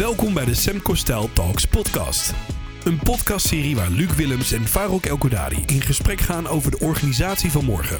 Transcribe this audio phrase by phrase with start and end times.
[0.00, 2.34] Welkom bij de Semco Style Talks podcast.
[2.84, 7.64] Een podcastserie waar Luc Willems en Farouk Elkodari in gesprek gaan over de organisatie van
[7.64, 7.98] morgen.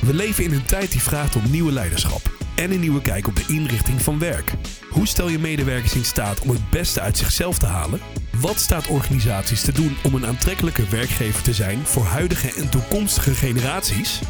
[0.00, 2.20] We leven in een tijd die vraagt om nieuwe leiderschap
[2.56, 4.52] en een nieuwe kijk op de inrichting van werk.
[4.90, 8.00] Hoe stel je medewerkers in staat om het beste uit zichzelf te halen?
[8.40, 13.34] Wat staat organisaties te doen om een aantrekkelijke werkgever te zijn voor huidige en toekomstige
[13.34, 14.20] generaties?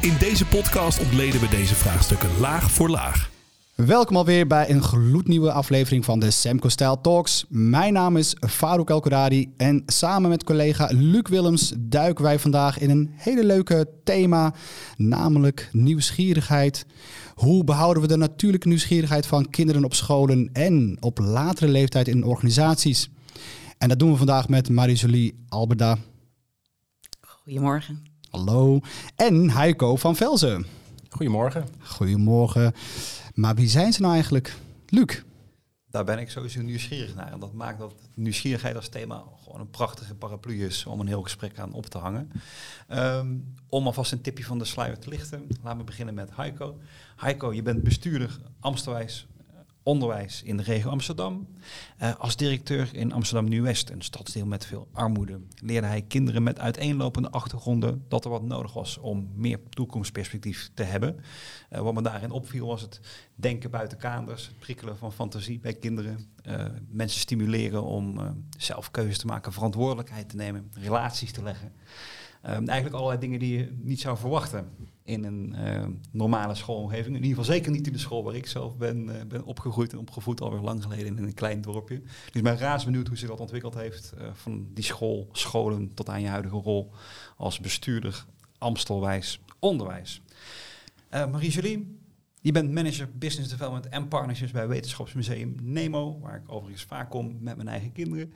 [0.00, 3.36] In deze podcast ontleden we deze vraagstukken laag voor laag.
[3.86, 7.44] Welkom alweer bij een gloednieuwe aflevering van de Semco Style Talks.
[7.48, 12.90] Mijn naam is Farouk Elkodari en samen met collega Luc Willems duiken wij vandaag in
[12.90, 14.54] een hele leuke thema,
[14.96, 16.86] namelijk nieuwsgierigheid.
[17.34, 22.24] Hoe behouden we de natuurlijke nieuwsgierigheid van kinderen op scholen en op latere leeftijd in
[22.24, 23.10] organisaties?
[23.78, 25.96] En dat doen we vandaag met Marie-Jolie Alberda.
[27.20, 28.02] Goedemorgen.
[28.30, 28.80] Hallo.
[29.16, 30.66] En Heiko van Velzen.
[31.08, 31.64] Goedemorgen.
[31.80, 32.74] Goedemorgen.
[33.38, 34.54] Maar wie zijn ze nou eigenlijk?
[34.86, 35.22] Luc.
[35.90, 37.32] Daar ben ik sowieso nieuwsgierig naar.
[37.32, 41.22] En dat maakt dat nieuwsgierigheid als thema gewoon een prachtige paraplu is om een heel
[41.22, 42.30] gesprek aan op te hangen.
[42.88, 43.36] Ehm,
[43.68, 46.78] om alvast een tipje van de sluier te lichten, laten we beginnen met Heiko.
[47.16, 49.26] Heiko, je bent bestuurder Amsterwijs
[49.88, 51.48] onderwijs in de regio Amsterdam.
[52.02, 56.58] Uh, als directeur in Amsterdam Nieuw-West, een stadsdeel met veel armoede, leerde hij kinderen met
[56.58, 61.16] uiteenlopende achtergronden dat er wat nodig was om meer toekomstperspectief te hebben.
[61.72, 63.00] Uh, wat me daarin opviel was het
[63.34, 69.18] denken buiten kaders, het prikkelen van fantasie bij kinderen, uh, mensen stimuleren om zelf keuzes
[69.18, 71.72] te maken, verantwoordelijkheid te nemen, relaties te leggen.
[72.52, 74.68] Eigenlijk allerlei dingen die je niet zou verwachten
[75.08, 77.16] in een uh, normale schoolomgeving.
[77.16, 79.92] In ieder geval zeker niet in de school waar ik zelf ben, uh, ben opgegroeid
[79.92, 82.02] en opgevoed, alweer lang geleden in een klein dorpje.
[82.32, 84.12] Dus ben razend benieuwd hoe zich dat ontwikkeld heeft.
[84.18, 86.90] Uh, van die school, scholen tot aan je huidige rol
[87.36, 88.24] als bestuurder,
[88.58, 90.22] Amstelwijs, onderwijs.
[91.10, 91.98] Marie-Jolie,
[92.48, 97.36] je bent manager Business Development en Partnerships bij Wetenschapsmuseum Nemo, waar ik overigens vaak kom
[97.40, 98.32] met mijn eigen kinderen.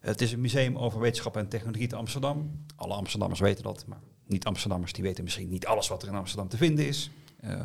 [0.00, 2.64] Het is een museum over wetenschap en technologie te Amsterdam.
[2.76, 6.48] Alle Amsterdammers weten dat, maar niet-Amsterdammers die weten misschien niet alles wat er in Amsterdam
[6.48, 7.10] te vinden is.
[7.44, 7.60] Uh,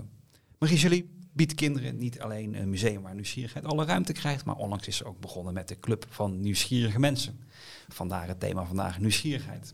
[0.58, 4.98] Marie-Julie biedt kinderen niet alleen een museum waar nieuwsgierigheid alle ruimte krijgt, maar onlangs is
[4.98, 7.40] ze ook begonnen met de Club van Nieuwsgierige Mensen.
[7.88, 9.74] Vandaar het thema vandaag, nieuwsgierigheid.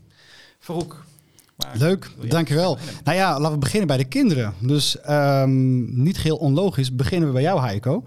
[1.78, 2.78] Leuk, dankjewel.
[3.04, 4.54] Nou ja, laten we beginnen bij de kinderen.
[4.58, 8.04] Dus um, niet geheel onlogisch beginnen we bij jou, Heiko.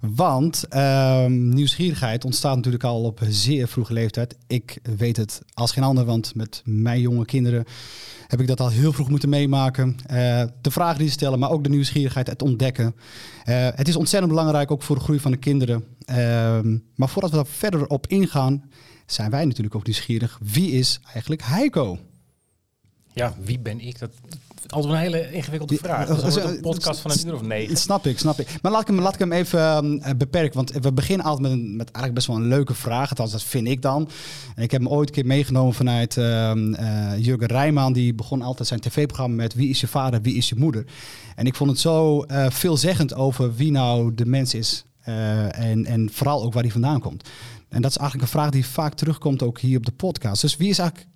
[0.00, 4.36] Want um, nieuwsgierigheid ontstaat natuurlijk al op zeer vroege leeftijd.
[4.46, 7.64] Ik weet het als geen ander, want met mijn jonge kinderen
[8.26, 9.96] heb ik dat al heel vroeg moeten meemaken.
[10.10, 12.94] Uh, de vragen die ze stellen, maar ook de nieuwsgierigheid, het ontdekken.
[13.44, 15.84] Uh, het is ontzettend belangrijk ook voor de groei van de kinderen.
[16.10, 16.16] Uh,
[16.94, 18.64] maar voordat we daar verder op ingaan,
[19.06, 20.38] zijn wij natuurlijk ook nieuwsgierig.
[20.42, 21.98] Wie is eigenlijk Heiko?
[23.12, 23.98] Ja, wie ben ik?
[23.98, 24.10] Dat,
[24.72, 26.06] altijd een hele ingewikkelde vraag.
[26.06, 27.76] Dat is een podcast van een uur of negen.
[27.76, 28.62] Snap ik, snap ik.
[28.62, 30.56] Maar laat ik hem, laat ik hem even uh, beperken.
[30.56, 33.10] Want we beginnen altijd met, een, met eigenlijk best wel een leuke vraag.
[33.10, 34.08] Althans, dat vind ik dan.
[34.56, 37.92] En ik heb hem ooit een keer meegenomen vanuit uh, uh, Jurgen Rijman.
[37.92, 40.84] Die begon altijd zijn tv-programma met wie is je vader, wie is je moeder.
[41.36, 44.84] En ik vond het zo veelzeggend over wie nou de mens is.
[45.02, 47.28] en, en vooral ook waar hij vandaan komt.
[47.68, 50.40] En dat is eigenlijk een vraag die vaak terugkomt ook hier op de podcast.
[50.40, 51.10] Dus wie is eigenlijk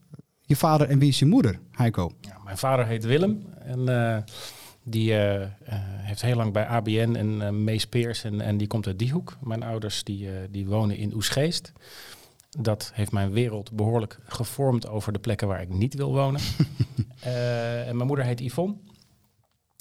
[0.46, 2.10] je vader en wie is je moeder, Heiko?
[2.20, 4.16] Ja, mijn vader heet Willem en uh,
[4.82, 5.46] die uh, uh,
[6.02, 9.36] heeft heel lang bij ABN en Mees Peers en, en die komt uit die hoek.
[9.40, 11.72] Mijn ouders die, die wonen in Oesgeest.
[12.58, 16.40] Dat heeft mijn wereld behoorlijk gevormd over de plekken waar ik niet wil wonen.
[17.86, 18.74] en mijn moeder heet Yvonne.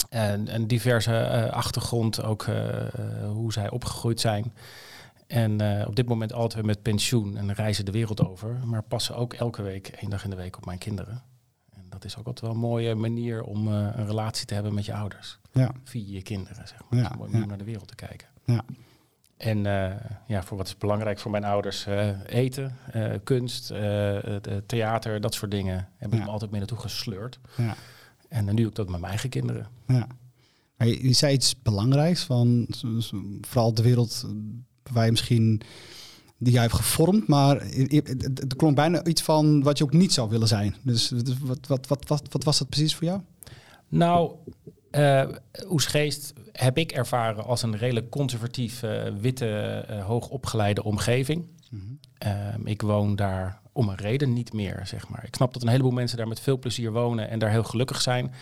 [0.08, 2.46] En een diverse achtergrond, ook
[3.32, 4.52] hoe zij opgegroeid zijn.
[5.26, 8.60] En uh, op dit moment altijd met pensioen en reizen de wereld over.
[8.64, 11.22] Maar passen ook elke week, één dag in de week, op mijn kinderen.
[11.72, 14.74] En dat is ook altijd wel een mooie manier om uh, een relatie te hebben
[14.74, 15.38] met je ouders.
[15.52, 15.72] Ja.
[15.84, 17.00] Via je kinderen, zeg maar.
[17.00, 18.28] Ja, om naar de wereld te kijken.
[18.44, 18.64] Ja.
[19.36, 19.94] En uh,
[20.26, 21.86] ja, voor wat is belangrijk voor mijn ouders?
[22.26, 22.76] eten,
[23.24, 23.72] kunst,
[24.66, 25.88] theater, dat soort dingen.
[25.96, 27.38] Heb ik me altijd mee naartoe gesleurd.
[27.56, 27.76] Ja.
[28.28, 29.68] En nu ook dat met mijn eigen kinderen.
[29.86, 30.06] Ja.
[30.76, 32.66] Maar je, je zei iets belangrijks van
[33.40, 34.26] vooral de wereld
[34.92, 35.62] waar je misschien
[36.38, 37.60] die jij hebt gevormd, maar
[38.34, 40.74] het klonk bijna iets van wat je ook niet zou willen zijn.
[40.82, 43.20] Dus wat, wat, wat, wat, wat was dat precies voor jou?
[43.88, 44.32] Nou,
[44.90, 45.28] uh,
[45.68, 51.44] Oesgeest heb ik ervaren als een redelijk conservatief, uh, witte, uh, hoogopgeleide omgeving.
[51.70, 51.98] Mm -hmm.
[52.26, 55.24] uh, ik woon daar om een reden niet meer, zeg maar.
[55.24, 58.00] Ik snap dat een heleboel mensen daar met veel plezier wonen en daar heel gelukkig
[58.00, 58.32] zijn.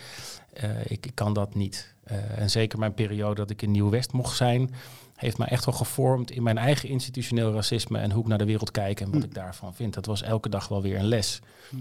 [0.85, 1.95] Ik, ik, kan dat niet.
[2.35, 4.69] en zeker mijn periode dat ik in Nieuw-West mocht zijn,
[5.15, 8.45] heeft mij echt wel gevormd in mijn eigen institutioneel racisme en hoe ik naar de
[8.45, 9.27] wereld kijk en wat hm.
[9.27, 9.93] ik daarvan vind.
[9.93, 11.41] Dat was elke dag wel weer een les.
[11.69, 11.75] Hm.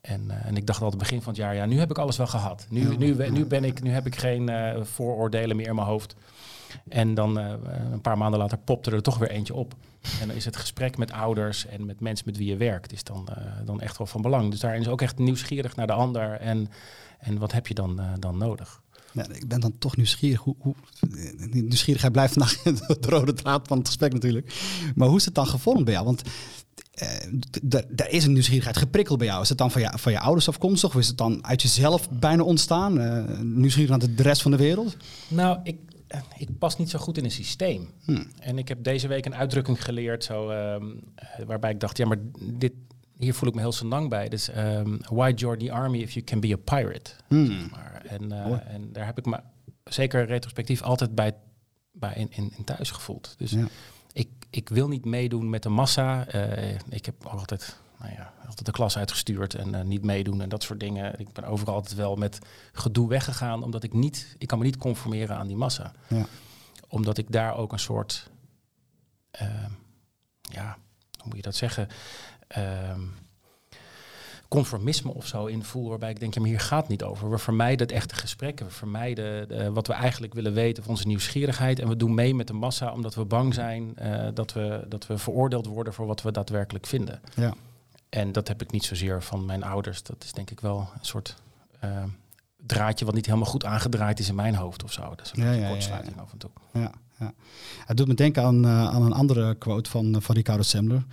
[0.00, 1.98] En, uh, en ik dacht al het begin van het jaar, ja, nu heb ik
[1.98, 2.66] alles wel gehad.
[2.70, 6.14] Nu, nu, nu, ben ik, nu heb ik geen uh, vooroordelen meer in mijn hoofd.
[6.88, 7.52] En dan uh,
[7.92, 9.74] een paar maanden later popte er toch weer eentje op.
[10.20, 13.04] En dan is het gesprek met ouders en met mensen met wie je werkt, is
[13.04, 13.28] dan,
[13.64, 14.50] dan echt wel van belang.
[14.50, 16.70] Dus daarin is ook echt nieuwsgierig naar de ander en,
[17.18, 18.82] en wat heb je dan, dan nodig.
[19.18, 20.40] Ja, ik ben dan toch nieuwsgierig.
[20.40, 20.74] Hoe, hoe,
[21.50, 22.62] nieuwsgierigheid blijft vandaag
[23.00, 24.54] de rode draad van het gesprek natuurlijk.
[24.94, 26.04] Maar hoe is het dan gevormd bij jou?
[26.04, 26.22] Want
[27.96, 29.42] er is een nieuwsgierigheid geprikkeld bij jou.
[29.42, 30.90] Is het dan van je, van je ouders afkomstig?
[30.94, 32.98] Of is het dan uit jezelf bijna ontstaan?
[33.00, 34.96] Uh, nieuwsgierig naar de rest van de wereld?
[35.28, 35.76] Nou, ik,
[36.36, 37.90] ik pas niet zo goed in een systeem.
[38.04, 38.26] Hmm.
[38.40, 40.76] En ik heb deze week een uitdrukking geleerd zo, uh,
[41.46, 42.18] waarbij ik dacht, ja, maar
[42.52, 42.72] dit,
[43.18, 44.28] hier voel ik me heel senang bij.
[44.28, 47.10] Dus um, why join the army if you can be a pirate?
[47.26, 47.68] Hmm.
[47.70, 48.02] maar.
[48.06, 49.40] En, uh, en daar heb ik me
[49.84, 51.34] zeker retrospectief altijd bij,
[51.92, 53.34] bij in, in, in thuis gevoeld.
[53.38, 53.66] Dus ja.
[54.12, 56.34] ik, ik wil niet meedoen met de massa.
[56.34, 60.48] Uh, ik heb altijd nou ja, altijd de klas uitgestuurd en uh, niet meedoen en
[60.48, 61.20] dat soort dingen.
[61.20, 62.38] Ik ben overal altijd wel met
[62.72, 65.92] gedoe weggegaan, omdat ik niet, ik kan me niet conformeren aan die massa.
[66.08, 66.26] Ja.
[66.88, 68.30] Omdat ik daar ook een soort,
[69.42, 69.48] uh,
[70.40, 70.78] ja,
[71.16, 71.88] hoe moet je dat zeggen,
[72.56, 72.64] uh,
[74.48, 77.30] conformisme of zo in voel, waarbij ik denk, ja, maar hier gaat het niet over.
[77.30, 81.06] We vermijden het echte gesprekken, we vermijden uh, wat we eigenlijk willen weten, of onze
[81.06, 84.84] nieuwsgierigheid, en we doen mee met de massa omdat we bang zijn uh, dat, we,
[84.88, 87.20] dat we veroordeeld worden voor wat we daadwerkelijk vinden.
[87.34, 87.54] Ja.
[88.08, 90.02] En dat heb ik niet zozeer van mijn ouders.
[90.02, 91.34] Dat is denk ik wel een soort
[91.84, 92.02] uh,
[92.56, 95.02] draadje wat niet helemaal goed aangedraaid is in mijn hoofd of zo.
[95.02, 96.50] Dat is een ja, ja, kortsluiting ja, af en toe.
[96.72, 97.32] Ja, ja.
[97.86, 101.04] Het doet me denken aan, uh, aan een andere quote van, van Ricardo Semler.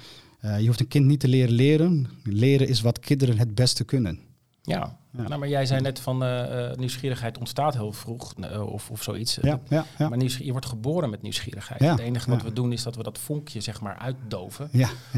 [0.46, 2.08] Uh, je hoeft een kind niet te leren leren.
[2.24, 4.20] Leren is wat kinderen het beste kunnen.
[4.62, 5.28] Ja, ja.
[5.28, 9.38] Nou, maar jij zei net van uh, nieuwsgierigheid ontstaat heel vroeg uh, of, of zoiets.
[9.42, 10.10] Ja, ja, ja.
[10.10, 11.82] Maar je wordt geboren met nieuwsgierigheid.
[11.82, 14.70] Het enige wat we doen is dat we dat vonkje zeg maar uitdoven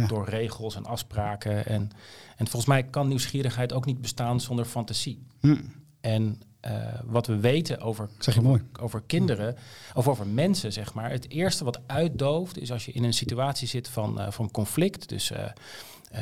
[0.08, 1.66] door regels en afspraken.
[1.66, 1.90] En,
[2.38, 5.26] en volgens mij kan nieuwsgierigheid ook niet bestaan zonder fantasie.
[5.40, 5.56] Hm.
[6.02, 6.72] En uh,
[7.06, 8.62] wat we weten over, zeg je mooi.
[8.80, 9.56] over kinderen,
[9.94, 11.10] of over mensen, zeg maar.
[11.10, 15.10] Het eerste wat uitdooft is als je in een situatie zit van, van conflict.
[15.10, 15.38] Dus uh,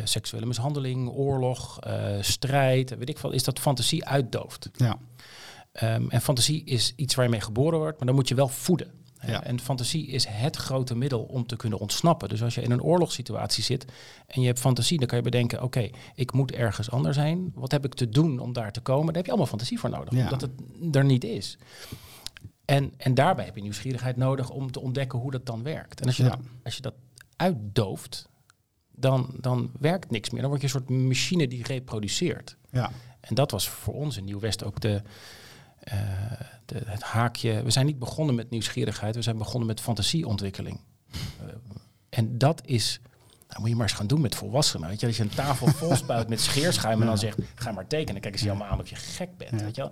[0.03, 1.79] seksuele mishandeling, oorlog,
[2.19, 4.69] strijd, weet ik veel, is dat fantasie uitdooft.
[4.73, 4.97] Ja.
[5.81, 8.47] Um, en fantasie is iets waar je mee geboren wordt, maar dan moet je wel
[8.47, 8.91] voeden.
[9.27, 9.43] Ja.
[9.43, 12.29] En fantasie is het grote middel om te kunnen ontsnappen.
[12.29, 13.85] Dus als je in een oorlogssituatie zit
[14.27, 17.51] en je hebt fantasie, dan kan je bedenken: oké, ik moet ergens anders zijn.
[17.53, 19.05] Wat heb ik te doen om daar te komen?
[19.05, 20.23] Daar heb je allemaal fantasie voor nodig, ja.
[20.23, 20.51] omdat het
[20.95, 21.57] er niet is.
[22.65, 26.01] En, en daarbij heb je nieuwsgierigheid nodig om te ontdekken hoe dat dan werkt.
[26.01, 26.29] En als je, ja.
[26.29, 26.95] dat, als je dat
[27.35, 28.29] uitdooft,
[28.91, 30.41] dan, dan werkt niks meer.
[30.41, 32.57] Dan word je een soort machine die reproduceert.
[32.71, 32.91] Ja.
[33.19, 35.01] En dat was voor ons in Nieuw-West ook de,
[35.93, 35.99] uh,
[36.65, 37.63] de, het haakje.
[37.63, 40.79] We zijn niet begonnen met nieuwsgierigheid, we zijn begonnen met fantasieontwikkeling.
[41.13, 41.49] Uh,
[42.09, 42.99] en dat is,
[43.47, 44.89] nou moet je maar eens gaan doen met volwassenen.
[44.89, 47.87] Weet je, als je een tafel vol spuit met scheerschuim en dan zegt, ga maar
[47.87, 49.61] tekenen, kijk eens je allemaal aan of je gek bent.
[49.61, 49.91] Weet je wel?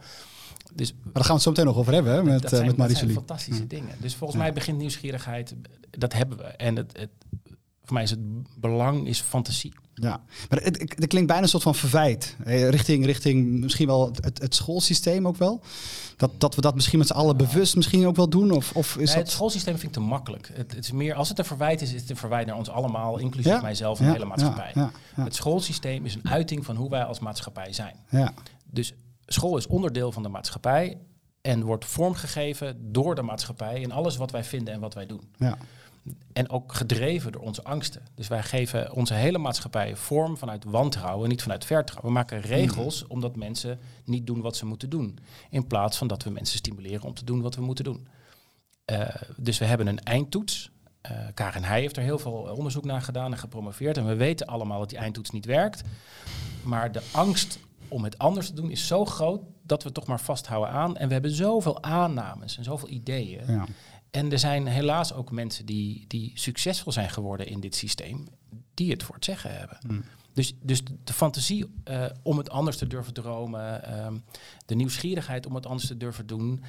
[0.74, 2.70] Dus, maar daar gaan we het zo meteen nog over hebben hè, met, dat zijn,
[2.70, 3.96] uh, met dat zijn fantastische dingen.
[4.00, 5.56] Dus volgens mij begint nieuwsgierigheid,
[5.90, 6.44] dat hebben we.
[6.44, 7.10] En het, het,
[7.84, 8.20] voor mij is het
[8.60, 9.74] belang is fantasie.
[9.96, 12.36] Ja, maar het, het, het klinkt bijna een soort van verwijt.
[12.46, 15.62] Richting, richting misschien wel het, het schoolsysteem ook wel.
[16.18, 18.52] Dat, dat we dat misschien met z'n allen bewust misschien ook wel doen?
[18.52, 19.16] Of, of is nee, dat...
[19.16, 20.50] Het schoolsysteem vind ik te makkelijk.
[20.54, 22.70] Het, het, is meer, als het een verwijt is, is het een verwijt naar ons
[22.70, 23.62] allemaal, inclusief ja?
[23.62, 24.72] mijzelf en de hele maatschappij.
[24.74, 27.96] Ja, het schoolsysteem is een uiting van hoe wij als maatschappij zijn.
[28.66, 28.94] Dus
[29.26, 30.98] school is onderdeel van de maatschappij
[31.42, 35.22] en wordt vormgegeven door de maatschappij in alles wat wij vinden en wat wij doen.
[35.38, 35.58] Ja.
[36.34, 38.02] En ook gedreven door onze angsten.
[38.16, 42.08] Dus wij geven onze hele maatschappij vorm vanuit wantrouwen, niet vanuit vertrouwen.
[42.08, 43.10] We maken regels mm.
[43.10, 45.20] omdat mensen niet doen wat ze moeten doen.
[45.50, 48.08] In plaats van dat we mensen stimuleren om te doen wat we moeten doen.
[48.92, 49.08] Uh,
[49.38, 50.72] dus we hebben een eindtoets.
[51.12, 53.98] Uh, Karen Heij heeft er heel veel onderzoek naar gedaan en gepromoveerd.
[53.98, 55.82] En we weten allemaal dat die eindtoets niet werkt.
[56.64, 60.20] Maar de angst om het anders te doen is zo groot dat we toch maar
[60.20, 60.98] vasthouden aan.
[60.98, 63.42] En we hebben zoveel aannames en zoveel ideeën.
[63.48, 63.66] Ja.
[64.16, 68.28] En er zijn helaas ook mensen die, die succesvol zijn geworden in dit systeem,
[68.74, 69.78] die het voor het zeggen hebben.
[69.88, 70.04] Hmm.
[70.34, 74.24] Dus, dus de fantasie uh, om het anders te durven dromen, um,
[74.66, 76.64] de nieuwsgierigheid om het anders te durven doen,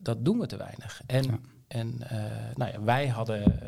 [0.00, 1.00] dat doen we te weinig.
[1.06, 1.38] En, ja.
[1.68, 2.10] en uh,
[2.54, 3.60] nou ja, wij hadden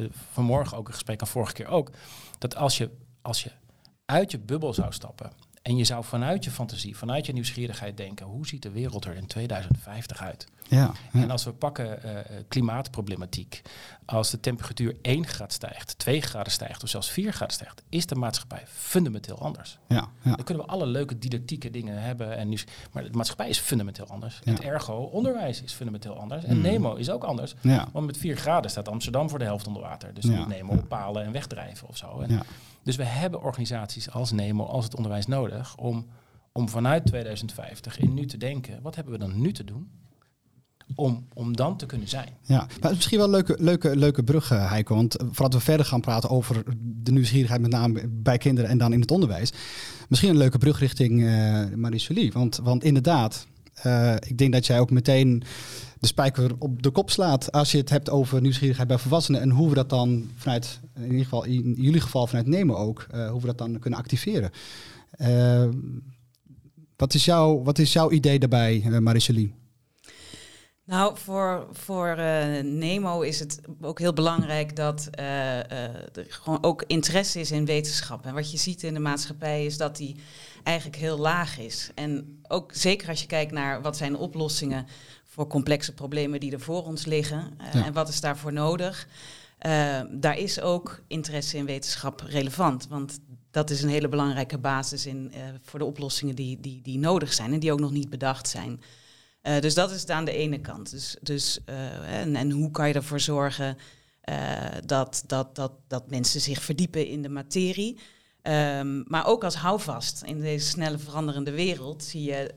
[0.00, 1.90] uh, vanmorgen ook een gesprek, en vorige keer ook,
[2.38, 2.90] dat als je,
[3.22, 3.50] als je
[4.04, 5.32] uit je bubbel zou stappen
[5.66, 9.14] en je zou vanuit je fantasie, vanuit je nieuwsgierigheid denken, hoe ziet de wereld er
[9.14, 10.46] in 2050 uit?
[10.68, 11.22] Ja, ja.
[11.22, 12.12] En als we pakken uh,
[12.48, 13.62] klimaatproblematiek,
[14.04, 18.06] als de temperatuur 1 graad stijgt, 2 graden stijgt of zelfs 4 graden stijgt, is
[18.06, 19.78] de maatschappij fundamenteel anders.
[19.88, 20.34] Ja, ja.
[20.34, 24.06] Dan kunnen we alle leuke didactieke dingen hebben, en nieuws, maar de maatschappij is fundamenteel
[24.06, 24.40] anders.
[24.44, 24.52] Ja.
[24.52, 26.44] Het ergo, onderwijs is fundamenteel anders.
[26.44, 26.62] En mm.
[26.62, 27.54] Nemo is ook anders.
[27.60, 27.88] Ja.
[27.92, 30.14] Want met 4 graden staat Amsterdam voor de helft onder water.
[30.14, 30.24] Dus.
[30.24, 32.20] Nemo palen en wegdrijven of zo.
[32.20, 32.42] En ja.
[32.86, 36.06] Dus we hebben organisaties als Nemo, als het onderwijs nodig om,
[36.52, 39.90] om vanuit 2050 in nu te denken, wat hebben we dan nu te doen?
[40.94, 42.28] om, om dan te kunnen zijn.
[42.42, 44.94] Ja, maar het is misschien wel een leuke, leuke, leuke brug, uh, Heiko.
[44.94, 48.92] Want voordat we verder gaan praten over de nieuwsgierigheid, met name bij kinderen en dan
[48.92, 49.52] in het onderwijs.
[50.08, 52.32] Misschien een leuke brug richting uh, Marie-Solie.
[52.32, 53.46] Want, want inderdaad,
[54.26, 55.42] ik denk dat jij ook meteen
[55.98, 59.50] de spijker op de kop slaat als je het hebt over nieuwsgierigheid bij volwassenen en
[59.50, 63.40] hoe we dat dan vanuit, in ieder geval in jullie geval vanuit Nemo ook, hoe
[63.40, 64.50] we dat dan kunnen activeren.
[65.18, 65.68] Uh,
[66.96, 69.54] wat, is jouw, wat is jouw idee daarbij, uh, Maricelie?
[70.86, 76.62] Nou, voor, voor uh, Nemo is het ook heel belangrijk dat uh, uh, er gewoon
[76.62, 78.26] ook interesse is in wetenschap.
[78.26, 80.16] En wat je ziet in de maatschappij is dat die
[80.62, 81.90] eigenlijk heel laag is.
[81.94, 84.86] En ook zeker als je kijkt naar wat zijn oplossingen
[85.24, 87.84] voor complexe problemen die er voor ons liggen ja.
[87.84, 89.08] en wat is daarvoor nodig.
[90.10, 92.86] daar is ook interesse in wetenschap relevant.
[92.88, 93.18] Want
[93.56, 95.32] dat is een hele belangrijke basis in,
[95.62, 98.80] voor de oplossingen die, die, die nodig zijn en die ook nog niet bedacht zijn.
[99.42, 100.90] Uh, dus dat is aan de ene kant.
[100.90, 103.76] Dus, dus, uh, en, en, hoe kan je ervoor zorgen
[104.84, 107.98] dat, dat, dat, dat mensen zich verdiepen in de materie?
[108.42, 112.54] Um, maar ook als houvast in deze snelle veranderende wereld zie je,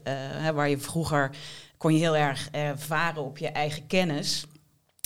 [0.53, 1.35] waar je vroeger
[1.77, 4.45] kon je heel erg varen op je eigen kennis.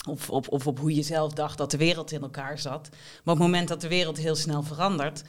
[0.10, 2.89] Of op, of op hoe je zelf dacht dat de wereld in elkaar zat.
[2.91, 5.24] Maar op het moment dat de wereld heel snel verandert,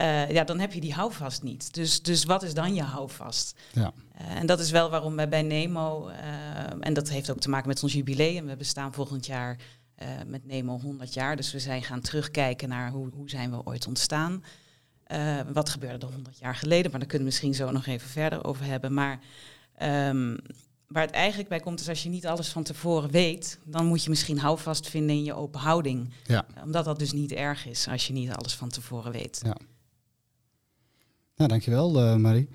[0.00, 1.74] uh, ja, dan heb je die houvast niet.
[1.74, 3.58] Dus, dus wat is dan je houvast?
[3.72, 3.92] Ja.
[4.20, 6.14] Uh, en dat is wel waarom wij bij Nemo, uh,
[6.80, 8.46] en dat heeft ook te maken met ons jubileum.
[8.46, 9.58] We bestaan volgend jaar
[10.26, 11.36] met Nemo 100 jaar.
[11.36, 14.44] Dus we zijn gaan terugkijken naar hoe, hoe zijn we ooit ontstaan.
[15.52, 16.90] wat gebeurde er 100 jaar geleden?
[16.90, 18.94] Maar daar kunnen we misschien zo nog even verder over hebben.
[18.94, 19.18] Maar
[19.82, 20.38] um,
[20.90, 24.04] waar het eigenlijk bij komt is als je niet alles van tevoren weet, dan moet
[24.04, 26.12] je misschien houvast vinden in je open houding.
[26.26, 26.46] Ja.
[26.64, 29.40] Omdat dat dus niet erg is als je niet alles van tevoren weet.
[29.44, 29.56] Ja.
[31.36, 32.48] Nou, dankjewel uh, Marie.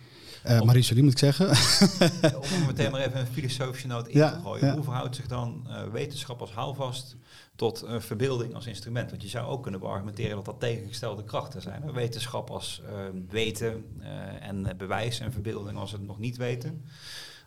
[0.45, 1.47] Uh, Marie Solie moet ik zeggen.
[2.43, 4.65] Om er meteen maar even een filosofische noot in Ja, te gooien.
[4.65, 4.73] ja.
[4.73, 7.15] Hoe verhoudt zich dan uh, wetenschap als houvast
[7.55, 9.09] tot uh, verbeelding als instrument?
[9.09, 11.81] Want je zou ook kunnen beargumenteren dat dat tegengestelde krachten zijn.
[11.83, 11.91] Hè?
[11.91, 12.81] Wetenschap als
[13.29, 13.85] weten
[14.39, 16.85] en bewijs en verbeelding als het nog niet weten.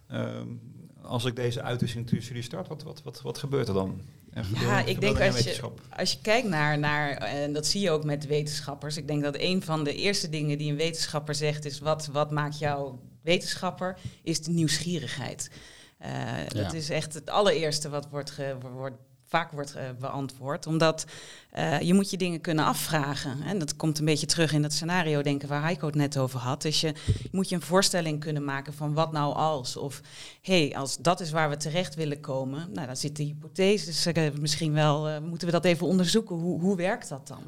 [0.09, 0.47] Ehm,
[1.09, 4.01] als ik deze uitwisseling tussen jullie start, wat, wat, wat, wat gebeurt er dan?
[4.61, 5.61] Ja, ik denk als je,
[5.97, 9.37] als je kijkt naar, naar, en dat zie je ook met wetenschappers, ik denk dat
[9.39, 13.99] een van de eerste dingen die een wetenschapper zegt is, wat, wat maakt jou wetenschapper,
[14.23, 15.51] is de nieuwsgierigheid.
[16.03, 16.09] Uh,
[16.49, 16.63] ja.
[16.63, 18.97] Dat is echt het allereerste wat wordt, ge, wordt
[19.29, 20.67] vaak wordt uh, beantwoord.
[20.67, 21.07] Omdat
[21.57, 23.43] uh, je moet je dingen kunnen afvragen.
[23.43, 26.41] En dat komt een beetje terug in het scenario denken waar Heiko het net over
[26.41, 26.63] had.
[26.63, 26.95] Dus je,
[27.33, 29.77] moet je een voorstelling kunnen maken van wat nou als.
[29.77, 30.01] Of
[30.43, 32.73] hé, hey, als dat is waar we terecht willen komen.
[32.73, 34.13] Nou, dan zit de hypothese.
[34.15, 36.37] Uh, misschien wel, moeten we dat even onderzoeken.
[36.37, 37.43] Hoe, hoe werkt dat dan?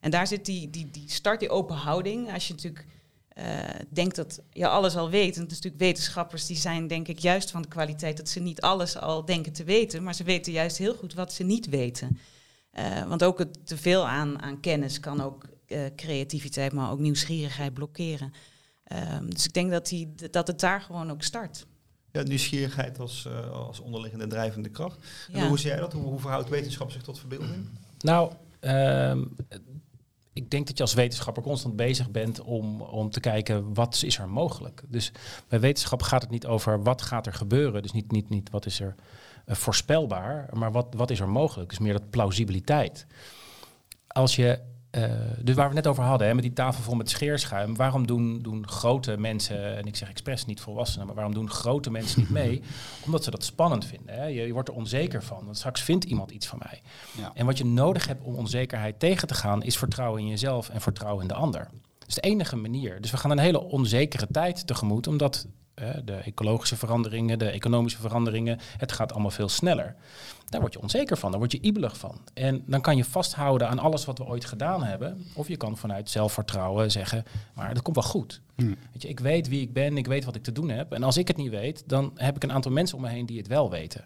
[0.00, 2.32] En daar zit die, die, die start, die open houding.
[2.32, 2.86] Als je natuurlijk
[3.38, 3.44] uh,
[3.88, 5.36] denkt dat je alles al weet.
[5.36, 8.40] En het is natuurlijk wetenschappers die zijn denk ik juist van de kwaliteit dat ze
[8.40, 11.68] niet alles al denken te weten, maar ze weten juist heel goed wat ze niet
[11.68, 12.18] weten.
[12.78, 17.74] Uh, want ook het teveel aan, aan kennis kan ook uh, creativiteit, maar ook nieuwsgierigheid
[17.74, 18.32] blokkeren.
[19.28, 21.66] dus ik denk dat, die, dat het daar gewoon ook start.
[22.12, 24.98] Ja, nieuwsgierigheid als, als onderliggende drijvende kracht.
[25.32, 25.48] Ja.
[25.48, 25.92] Hoe zie jij dat?
[25.92, 27.68] Hoe, hoe verhoudt wetenschap zich tot verbeelding?
[27.98, 29.36] Nou, um,
[30.36, 34.18] ik denk dat je als wetenschapper constant bezig bent om, om te kijken wat is
[34.18, 34.82] er mogelijk.
[34.88, 35.12] Dus
[35.48, 37.82] bij wetenschap gaat het niet over wat gaat er gebeuren.
[37.82, 38.94] Dus niet, niet, niet wat is er
[39.46, 41.68] uh, voorspelbaar, maar wat, wat is er mogelijk.
[41.68, 43.06] Dus meer dat plausibiliteit.
[44.06, 44.60] Als je,
[45.40, 47.76] dus waar we het net over hadden, hè, met die tafel vol met scheerschuim.
[47.76, 51.90] Waarom doen, doen grote mensen, en ik zeg expres niet volwassenen, maar waarom doen grote
[51.90, 52.62] mensen niet mee?
[53.06, 54.14] Omdat ze dat spannend vinden.
[54.14, 54.24] Hè?
[54.24, 55.44] Je, je wordt er onzeker van.
[55.44, 56.82] Want straks vindt iemand iets van mij.
[57.16, 57.30] Ja.
[57.34, 60.80] En wat je nodig hebt om onzekerheid tegen te gaan, is vertrouwen in jezelf en
[60.80, 61.68] vertrouwen in de ander.
[61.98, 63.00] Dat is de enige manier.
[63.00, 65.46] Dus we gaan een hele onzekere tijd tegemoet, omdat
[66.04, 69.94] de ecologische veranderingen, de economische veranderingen, het gaat allemaal veel sneller.
[70.48, 72.20] Daar word je onzeker van, daar word je ibelig van.
[72.34, 75.24] En dan kan je vasthouden aan alles wat we ooit gedaan hebben.
[75.32, 78.40] Of je kan vanuit zelfvertrouwen zeggen, maar dat komt wel goed.
[78.54, 78.76] Hmm.
[78.92, 80.92] Weet je, ik weet wie ik ben, ik weet wat ik te doen heb.
[80.92, 83.26] En als ik het niet weet, dan heb ik een aantal mensen om me heen
[83.26, 84.04] die het wel weten.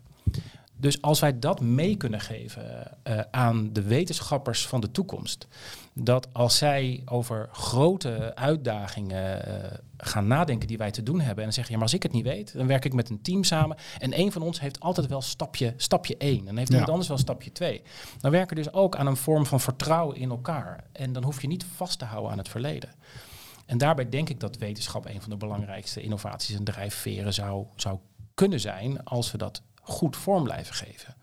[0.77, 5.49] Dus als wij dat mee kunnen geven uh, aan de wetenschappers van de toekomst,
[5.95, 9.55] dat als zij over grote uitdagingen uh,
[9.97, 12.25] gaan nadenken die wij te doen hebben en zeggen, ja, maar als ik het niet
[12.25, 15.23] weet, dan werk ik met een team samen en een van ons heeft altijd wel
[15.23, 16.93] stapje, stapje één en heeft iemand ja.
[16.93, 17.83] anders wel stapje twee.
[18.19, 21.41] Dan werken we dus ook aan een vorm van vertrouwen in elkaar en dan hoef
[21.41, 22.91] je niet vast te houden aan het verleden.
[23.67, 27.99] En daarbij denk ik dat wetenschap een van de belangrijkste innovaties en drijfveren zou, zou
[28.35, 31.17] kunnen zijn als we dat goed vorm blijven geven.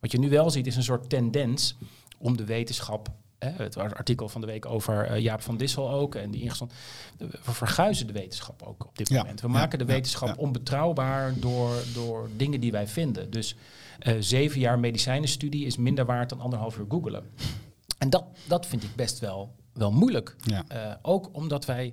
[0.00, 1.76] Wat je nu wel ziet is een soort tendens
[2.18, 3.08] om de wetenschap
[3.56, 6.14] het artikel van de week over eh, Jaap van Dissel ook.
[6.14, 6.72] En die ingestond.
[7.18, 9.40] We verguizen de wetenschap ook op dit moment.
[9.40, 13.30] We maken de wetenschap onbetrouwbaar door, door dingen die wij vinden.
[13.30, 13.56] Dus
[13.98, 17.24] eh, zeven jaar medicijnenstudie is minder waard dan anderhalf uur googelen.
[17.98, 20.36] En dat, dat vind ik best wel, wel moeilijk.
[20.42, 20.64] Ja.
[20.68, 21.92] Eh, ook omdat wij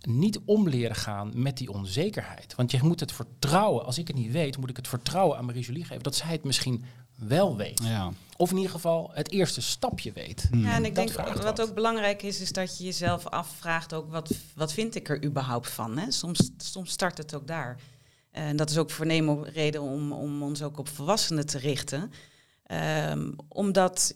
[0.00, 2.54] niet om leren gaan met die onzekerheid.
[2.54, 5.44] Want je moet het vertrouwen, als ik het niet weet, moet ik het vertrouwen aan
[5.44, 6.84] Marie-Julie geven dat zij het misschien
[7.16, 7.80] wel weet.
[7.82, 8.12] Ja.
[8.36, 10.46] Of in ieder geval het eerste stapje weet.
[10.50, 10.62] Hmm.
[10.64, 11.60] Ja, en ik Dat denk wat wat.
[11.60, 15.70] ook belangrijk is, is dat je jezelf afvraagt ook wat, wat vind ik er überhaupt
[15.70, 15.98] van.
[15.98, 16.10] Hè?
[16.10, 17.76] Soms, soms start het ook daar.
[18.30, 22.12] En dat is ook voor Nemo reden om, om ons ook op volwassenen te richten.
[22.62, 24.14] Ehm, omdat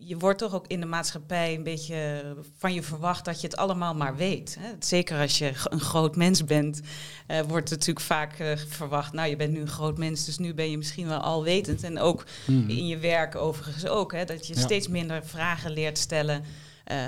[0.00, 2.22] je wordt toch ook in de maatschappij een beetje
[2.56, 4.56] van je verwacht dat je het allemaal maar weet.
[4.60, 4.68] Hè?
[4.78, 6.80] Zeker als je een groot mens bent,
[7.26, 10.54] eh, wordt natuurlijk vaak eh, verwacht, nou je bent nu een groot mens, dus nu
[10.54, 11.82] ben je misschien wel alwetend.
[11.82, 12.68] En ook Hmm.
[12.68, 14.60] in je werk overigens ook, hè, dat je Ja.
[14.60, 16.44] steeds minder vragen leert stellen.
[16.84, 17.04] Eh,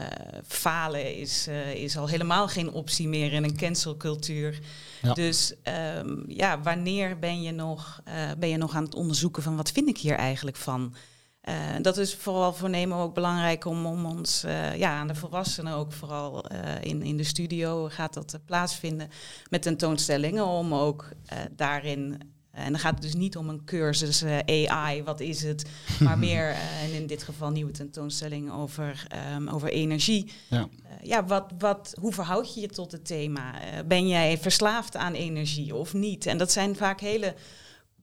[0.46, 4.58] falen is, is al helemaal geen optie meer in een cancelcultuur.
[5.02, 5.12] Ja.
[5.12, 8.02] Dus ehm, ja, wanneer ben je, nog,
[8.38, 10.94] ben je nog aan het onderzoeken van wat vind ik hier eigenlijk van?
[11.40, 15.14] Eh, dat is vooral voor Nemo ook belangrijk om, om ons, eh, ja, aan de
[15.14, 19.08] volwassenen ook vooral eh, in, in de studio gaat dat plaatsvinden
[19.50, 21.08] met tentoonstellingen, om ook
[21.50, 22.20] daarin,
[22.50, 25.70] en dan gaat het dus niet om een cursus AI, wat is het,
[26.04, 26.48] maar meer,
[26.82, 30.32] en in dit geval nieuwe tentoonstelling over, ehm, over energie.
[30.48, 30.68] Ja.
[31.02, 33.54] Ja, wat, wat, hoe verhoud je je tot het thema?
[33.86, 36.26] Ben jij verslaafd aan energie of niet?
[36.26, 37.34] En dat zijn vaak hele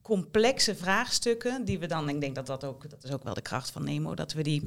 [0.08, 3.42] complexe vraagstukken die we dan, ik denk dat dat ook, dat is ook wel de
[3.42, 4.64] kracht van Nemo, dat we die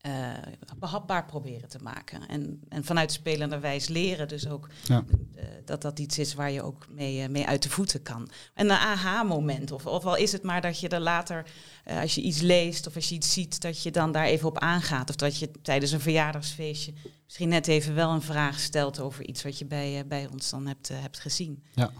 [0.00, 0.28] eh,
[0.76, 2.28] behapbaar proberen te maken.
[2.28, 5.04] En, en vanuit spelende wijs leren, dus ook Ja.
[5.34, 8.30] eh, dat dat iets is waar je ook mee, eh, mee uit de voeten kan.
[8.54, 11.46] En een aha-moment, of, of al is het maar dat je er later,
[11.84, 14.58] als je iets leest of als je iets ziet, dat je dan daar even op
[14.58, 15.08] aangaat.
[15.10, 16.92] Of dat je tijdens een verjaardagsfeestje
[17.24, 20.66] misschien net even wel een vraag stelt over iets wat je bij, bij ons dan
[20.66, 21.64] hebt, hebt gezien.
[21.74, 21.90] Ja.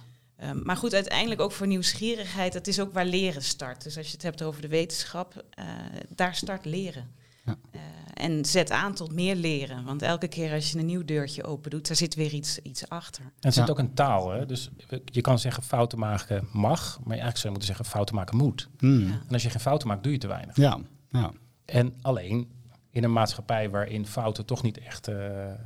[0.40, 3.82] Ehm, maar goed, uiteindelijk ook voor nieuwsgierigheid, het is ook waar leren start.
[3.82, 5.64] Dus als je het hebt over de wetenschap, eh,
[6.09, 7.11] daar start leren.
[7.44, 7.56] Ja.
[7.70, 7.80] Eh,
[8.14, 9.85] en zet aan tot meer leren.
[9.85, 12.88] Want elke keer als je een nieuw deurtje open doet, daar zit weer iets, iets
[12.88, 13.23] achter.
[13.25, 13.71] En het zit Ja.
[13.71, 14.30] ook een taal.
[14.30, 14.47] Hè?
[14.47, 14.71] Dus
[15.04, 18.69] je kan zeggen fouten maken mag, maar je eigenlijk zou moeten zeggen fouten maken moet.
[18.78, 19.00] Hmm.
[19.08, 19.21] Ja.
[19.26, 20.56] En als je geen fouten maakt, doe je te weinig.
[20.56, 20.78] Ja.
[21.10, 21.30] Ja.
[21.65, 22.50] En alleen
[22.91, 25.56] in een maatschappij waarin fouten toch niet echt eh, eh,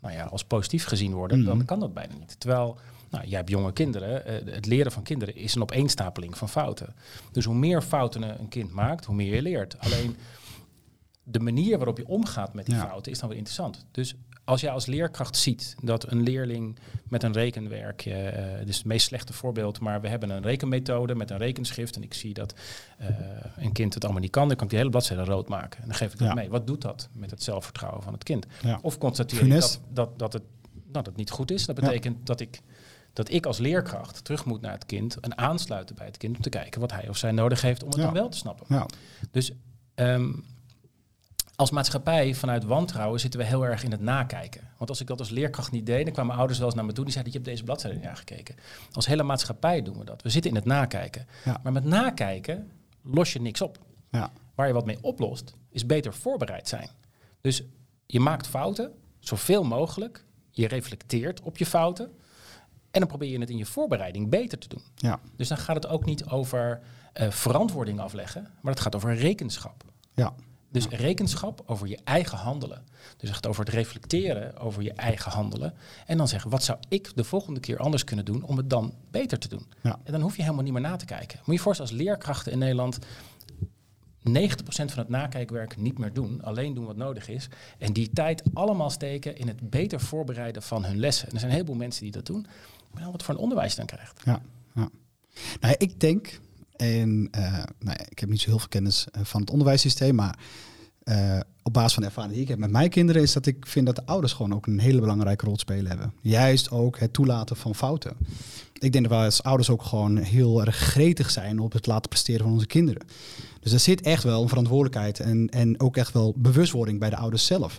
[0.00, 1.46] nou ja, als positief gezien worden, Mhm.
[1.46, 2.40] dan kan dat bijna niet.
[2.40, 2.78] Terwijl,
[3.16, 6.94] nou, jij hebt jonge kinderen, eh, het leren van kinderen is een opeenstapeling van fouten.
[7.32, 9.78] Dus hoe meer fouten een kind maakt, hoe meer je leert.
[9.78, 10.16] Alleen
[11.22, 12.86] de manier waarop je omgaat met die Ja.
[12.86, 13.86] fouten is dan weer interessant.
[13.90, 18.76] Dus als jij als leerkracht ziet dat een leerling met een rekenwerkje, eh dit is
[18.76, 22.34] het meest slechte voorbeeld, maar we hebben een rekenmethode met een rekenschrift en ik zie
[22.34, 22.54] dat
[22.98, 23.08] eh,
[23.56, 25.80] een kind het allemaal niet kan, dan kan ik die hele bladzijde rood maken.
[25.80, 26.34] En dan geef ik dat Ja.
[26.34, 26.48] mee.
[26.50, 28.46] Wat doet dat met het zelfvertrouwen van het kind?
[28.62, 28.78] Ja.
[28.82, 29.80] Of constateer ik Funest.
[29.88, 31.66] dat, dat, dat, het, nou, dat het niet goed is.
[31.66, 32.60] Dat betekent dat, ik,
[33.16, 36.42] dat ik als leerkracht terug moet naar het kind en aansluiten bij het kind om
[36.42, 38.04] te kijken wat hij of zij nodig heeft om het Ja.
[38.04, 38.66] dan wel te snappen.
[38.68, 38.86] Ja.
[39.30, 39.52] Dus
[39.94, 40.32] ehm,
[41.56, 44.60] als maatschappij vanuit wantrouwen zitten we heel erg in het nakijken.
[44.76, 46.92] Want als ik dat als leerkracht niet deed, dan kwamen ouders wel eens naar me
[46.92, 48.54] toe die zeiden: Je hebt deze bladzijde niet aangekeken.
[48.92, 50.22] Als hele maatschappij doen we dat.
[50.22, 51.26] We zitten in het nakijken.
[51.44, 51.60] Ja.
[51.62, 52.70] Maar met nakijken
[53.02, 53.78] los je niks op.
[54.10, 54.30] Ja.
[54.54, 56.88] Waar je wat mee oplost, is beter voorbereid zijn.
[57.40, 57.62] Dus
[58.06, 60.24] je maakt fouten, zoveel mogelijk.
[60.50, 62.10] Je reflecteert op je fouten.
[62.96, 64.82] En dan probeer je het in je voorbereiding beter te doen.
[64.94, 65.20] Ja.
[65.36, 66.80] Dus dan gaat het ook niet over
[67.12, 69.84] eh, verantwoording afleggen, maar het gaat over rekenschap.
[70.14, 70.34] Ja.
[70.70, 72.84] Dus rekenschap over je eigen handelen.
[73.16, 75.74] Dus echt over het reflecteren over je eigen handelen.
[76.06, 78.94] En dan zeggen, wat zou ik de volgende keer anders kunnen doen om het dan
[79.10, 79.66] beter te doen?
[79.82, 79.98] Ja.
[80.04, 81.38] En dan hoef je helemaal niet meer na te kijken.
[81.38, 82.98] Moet je je voorstellen als leerkrachten in Nederland
[84.28, 84.30] 90%
[84.68, 86.42] van het nakijkwerk niet meer doen.
[86.42, 87.48] Alleen doen wat nodig is.
[87.78, 91.26] En die tijd allemaal steken in het beter voorbereiden van hun lessen.
[91.26, 92.46] En er zijn een heleboel mensen die dat doen.
[92.98, 94.22] Dan wat voor een onderwijs dan krijgt.
[94.24, 94.42] Ja,
[94.74, 94.88] ja.
[95.60, 96.40] Nou, ik denk,
[96.76, 100.38] en eh, nou ik heb niet zo heel veel kennis eh, van het onderwijssysteem, maar
[101.02, 103.66] eh, op basis van de ervaring die ik heb met mijn kinderen, is dat ik
[103.66, 106.12] vind dat de ouders gewoon ook een hele belangrijke rol spelen hebben.
[106.20, 108.16] Juist ook het toelaten van fouten.
[108.78, 112.08] Ik denk dat wij als ouders ook gewoon heel erg gretig zijn op het laten
[112.08, 113.02] presteren van onze kinderen.
[113.60, 117.16] Dus er zit echt wel een verantwoordelijkheid en, en ook echt wel bewustwording bij de
[117.16, 117.78] ouders zelf.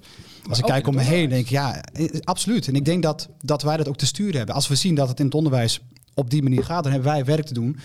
[0.49, 1.83] Als ik kijk om me heen, denk ik ja,
[2.23, 2.67] absoluut.
[2.67, 4.55] En ik denk dat, dat wij dat ook te sturen hebben.
[4.55, 5.81] Als we zien dat het in het onderwijs
[6.13, 7.77] op die manier gaat, dan hebben wij werk te doen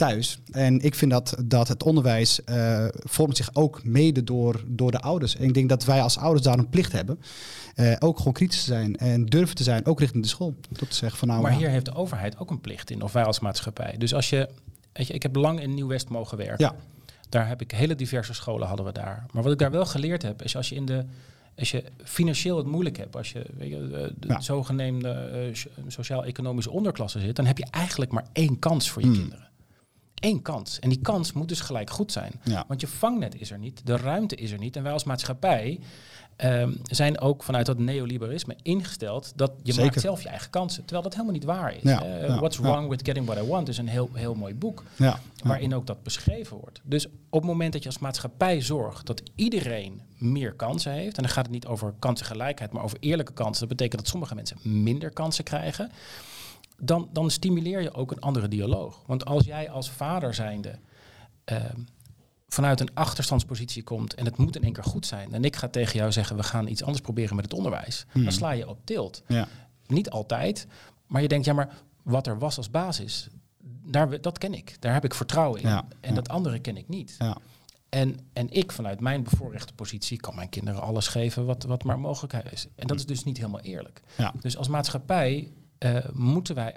[0.00, 0.40] thuis.
[0.50, 5.00] En ik vind dat, dat het onderwijs eh, vormt zich ook mede door, door de
[5.00, 5.36] ouders.
[5.36, 7.20] En ik denk dat wij als ouders daar een plicht hebben.
[7.74, 10.54] eh, ook gewoon kritisch te zijn en durven te zijn, ook richting de school.
[10.72, 13.02] Tot te zeggen van nou, Maar ja, hier heeft de overheid ook een plicht in,
[13.02, 13.94] of wij als maatschappij.
[13.98, 14.48] Dus als je,
[14.92, 16.64] weet je ik heb lang in Nieuw-West mogen werken.
[16.64, 16.74] Ja.
[17.28, 19.26] Daar heb ik hele diverse scholen hadden we daar.
[19.32, 21.04] Maar wat ik daar wel geleerd heb, is als je in de
[21.58, 24.40] als je financieel het moeilijk hebt, als je weet je, de, Ja.
[24.40, 29.08] zogenaamde eh, so- sociaal-economische onderklasse zit, dan heb je eigenlijk maar één kans voor je
[29.08, 29.16] Hmm.
[29.16, 29.48] kinderen.
[30.14, 30.78] Eén kans.
[30.78, 32.32] En die kans moet dus gelijk goed zijn.
[32.44, 32.64] Ja.
[32.68, 34.76] Want je vangnet is er niet, de ruimte is er niet.
[34.76, 35.80] En wij als maatschappij
[36.36, 39.90] ehm, zijn ook vanuit dat neoliberalisme ingesteld dat je Zeker.
[39.90, 40.80] maakt zelf je eigen kansen.
[40.82, 41.82] Terwijl dat helemaal niet waar is.
[41.82, 42.58] Ja, ja, What's.
[42.58, 44.82] Wrong with Getting What I Want is een heel, heel mooi boek
[45.44, 46.80] waarin ook dat beschreven wordt.
[46.84, 51.22] Dus op het moment dat je als maatschappij zorgt dat iedereen meer kansen heeft, en
[51.22, 54.56] dan gaat het niet over kansengelijkheid, maar over eerlijke kansen, dat betekent dat sommige mensen
[54.62, 55.90] minder kansen krijgen,
[56.80, 59.02] dan, dan stimuleer je ook een andere dialoog.
[59.06, 60.78] Want als jij als vader zijnde
[61.44, 61.78] ehm,
[62.48, 65.68] vanuit een achterstandspositie komt en het moet in één keer goed zijn, en ik ga
[65.68, 68.22] tegen jou zeggen, we gaan iets anders proberen met het onderwijs, Hmm.
[68.22, 69.22] dan sla je op tilt.
[69.26, 69.48] Ja.
[69.86, 70.66] Niet altijd,
[71.06, 73.28] maar je denkt, ja, maar wat er was als basis,
[73.84, 74.76] daar, dat ken ik.
[74.80, 75.68] Daar heb ik vertrouwen in.
[75.68, 76.14] Ja, en ja.
[76.14, 77.14] dat andere ken ik niet.
[77.18, 77.36] Ja.
[77.88, 81.98] En, en ik vanuit mijn bevoorrechte positie kan mijn kinderen alles geven wat, wat maar
[81.98, 82.66] mogelijk is.
[82.74, 84.02] En dat is dus niet helemaal eerlijk.
[84.40, 86.76] Dus als maatschappij eh, moeten wij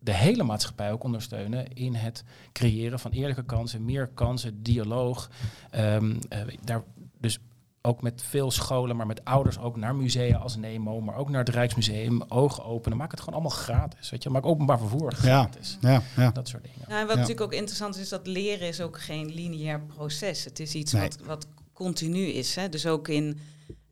[0.00, 5.30] de hele maatschappij ook ondersteunen in het creëren van eerlijke kansen, meer kansen, dialoog.
[5.70, 6.82] Ehm, eh, daar,
[7.20, 7.38] dus
[7.82, 11.44] ook met veel scholen, maar met ouders ook naar musea als Nemo, maar ook naar
[11.44, 12.98] het Rijksmuseum, ogen openen.
[12.98, 14.10] Maak het gewoon allemaal gratis.
[14.10, 14.30] Weet je?
[14.30, 15.78] Maak openbaar vervoer gratis.
[15.80, 16.02] Ja.
[16.16, 16.30] Ja.
[16.30, 16.78] Dat soort dingen.
[16.88, 17.20] Nou, en wat Ja.
[17.20, 20.44] natuurlijk ook interessant is, is dat leren is ook geen lineair proces.
[20.44, 21.02] Het is iets Nee.
[21.02, 22.54] wat, wat continu is.
[22.54, 22.68] Hè?
[22.68, 23.38] Dus ook in,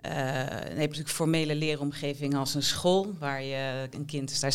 [0.03, 0.13] eh
[0.63, 4.55] heb je natuurlijk formele leeromgeving als een school, waar je een kind is daar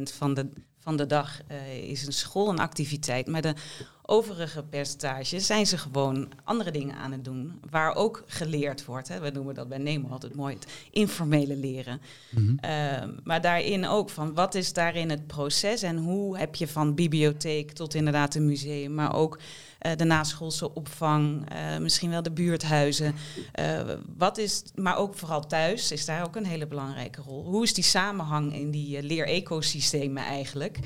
[0.00, 3.26] 16% van de, van de dag eh, is een school, een activiteit.
[3.26, 3.54] Maar de
[4.02, 9.08] overige percentages zijn ze gewoon andere dingen aan het doen, waar ook geleerd wordt.
[9.08, 9.20] Hè?
[9.20, 12.00] We noemen dat bij Nemo altijd mooi het informele leren.
[12.30, 12.56] Mhm.
[12.56, 16.94] Ehm, maar daarin ook van wat is daarin het proces en hoe heb je van
[16.94, 19.38] bibliotheek tot inderdaad een museum, maar ook
[19.80, 23.14] eh, de naschoolse opvang, eh, misschien wel de buurthuizen.
[23.52, 23.80] Eh,
[24.16, 27.44] wat is, maar ook vooral thuis is daar ook een hele belangrijke rol.
[27.44, 30.78] Hoe is die samenhang in die leerecosystemen eigenlijk?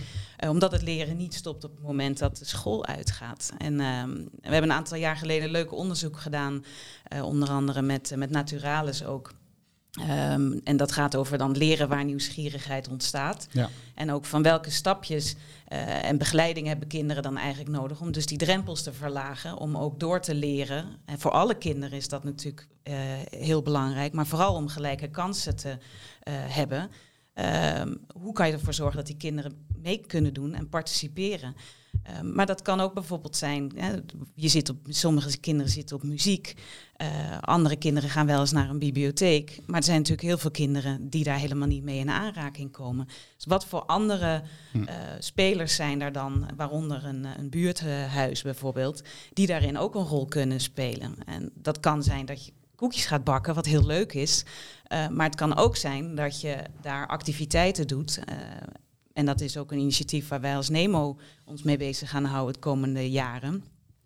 [0.49, 3.53] Omdat het leren niet stopt op het moment dat de school uitgaat.
[3.59, 6.65] En ehm, we hebben een aantal jaar geleden leuk onderzoek gedaan,
[7.23, 9.33] onder andere met, met Naturalis ook.
[10.01, 13.47] Ehm, en dat gaat over dan leren waar nieuwsgierigheid ontstaat.
[13.51, 13.69] Ja.
[13.95, 15.37] En ook van welke stapjes
[15.69, 19.77] eh, en begeleiding hebben kinderen dan eigenlijk nodig om dus die drempels te verlagen, om
[19.77, 20.85] ook door te leren.
[21.05, 22.95] En voor alle kinderen is dat natuurlijk eh,
[23.31, 25.79] heel belangrijk, maar vooral om gelijke kansen te
[26.21, 26.91] eh, hebben.
[27.35, 31.57] Ehm, hoe kan je ervoor zorgen dat die kinderen mee kunnen doen en participeren?
[32.03, 33.93] Ehm, maar dat kan ook bijvoorbeeld zijn, hè,
[34.35, 36.55] je zit op, sommige kinderen zitten op muziek,
[36.97, 39.61] eh, andere kinderen gaan wel eens naar een bibliotheek.
[39.67, 43.07] Maar er zijn natuurlijk heel veel kinderen die daar helemaal niet mee in aanraking komen.
[43.37, 44.83] Dus wat voor andere Hm.
[44.83, 49.03] eh, spelers zijn daar dan, waaronder een, eh, een buurthuis bijvoorbeeld,
[49.33, 51.15] die daarin ook een rol kunnen spelen.
[51.27, 54.45] En dat kan zijn dat je koekjes gaat bakken, wat heel leuk is.
[55.11, 58.19] Maar het kan ook zijn dat je daar activiteiten doet.
[59.15, 62.55] En dat is ook een initiatief waar wij als Nemo ons mee bezig gaan houden
[62.55, 63.65] de komende jaren.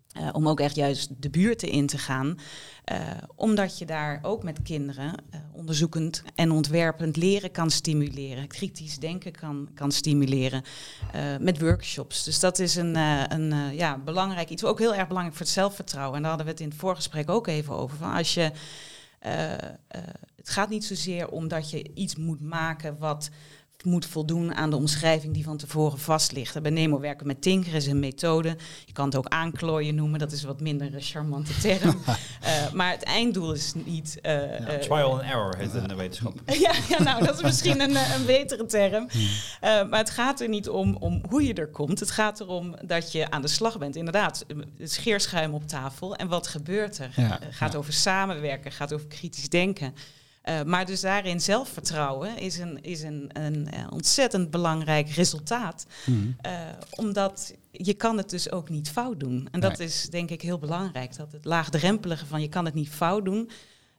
[0.09, 2.39] Eh, om ook echt juist de buurten in te gaan.
[2.83, 2.99] Eh,
[3.35, 8.47] omdat je daar ook met kinderen eh, onderzoekend en ontwerpend leren kan stimuleren.
[8.47, 10.63] Kritisch denken kan, kan stimuleren
[11.39, 12.23] met workshops.
[12.23, 14.63] Dus dat is een, een ja, belangrijk iets.
[14.63, 16.15] Ook heel erg belangrijk voor het zelfvertrouwen.
[16.15, 17.97] En daar hadden we het in het voorgesprek ook even over.
[17.97, 18.51] Van als je,
[20.35, 23.29] het gaat niet zozeer om dat je iets moet maken wat
[23.85, 26.61] moet voldoen aan de omschrijving die van tevoren vast ligt.
[26.61, 28.57] Bij Nemo werken we met tinkeren, is een methode.
[28.85, 31.97] Je kan het ook aanklooien noemen, dat is een wat minder een charmante term.
[32.39, 34.19] Eh, maar het einddoel is niet...
[34.21, 36.33] eh, eh, Trial and error heet het in de wetenschap.
[36.65, 39.07] ja, ja, nou, dat is misschien een, eh, een betere term.
[39.61, 41.99] Eh, maar het gaat er niet om, om hoe je er komt.
[41.99, 43.95] Het gaat erom dat je aan de slag bent.
[43.95, 44.45] Inderdaad,
[44.77, 46.15] het scheerschuim op tafel.
[46.15, 47.11] En wat gebeurt er?
[47.15, 47.77] Ja, Het gaat ja.
[47.77, 49.95] over samenwerken, gaat over kritisch denken.
[50.41, 55.85] Eh, maar dus daarin zelfvertrouwen is een, is een, een eh, ontzettend belangrijk resultaat.
[56.05, 56.17] Mhm.
[56.41, 56.51] Eh,
[56.95, 59.47] omdat je kan het dus ook niet fout doen.
[59.51, 59.87] En dat Nee.
[59.87, 61.17] is denk ik heel belangrijk.
[61.17, 63.49] Dat het laagdrempelige van je kan het niet fout doen.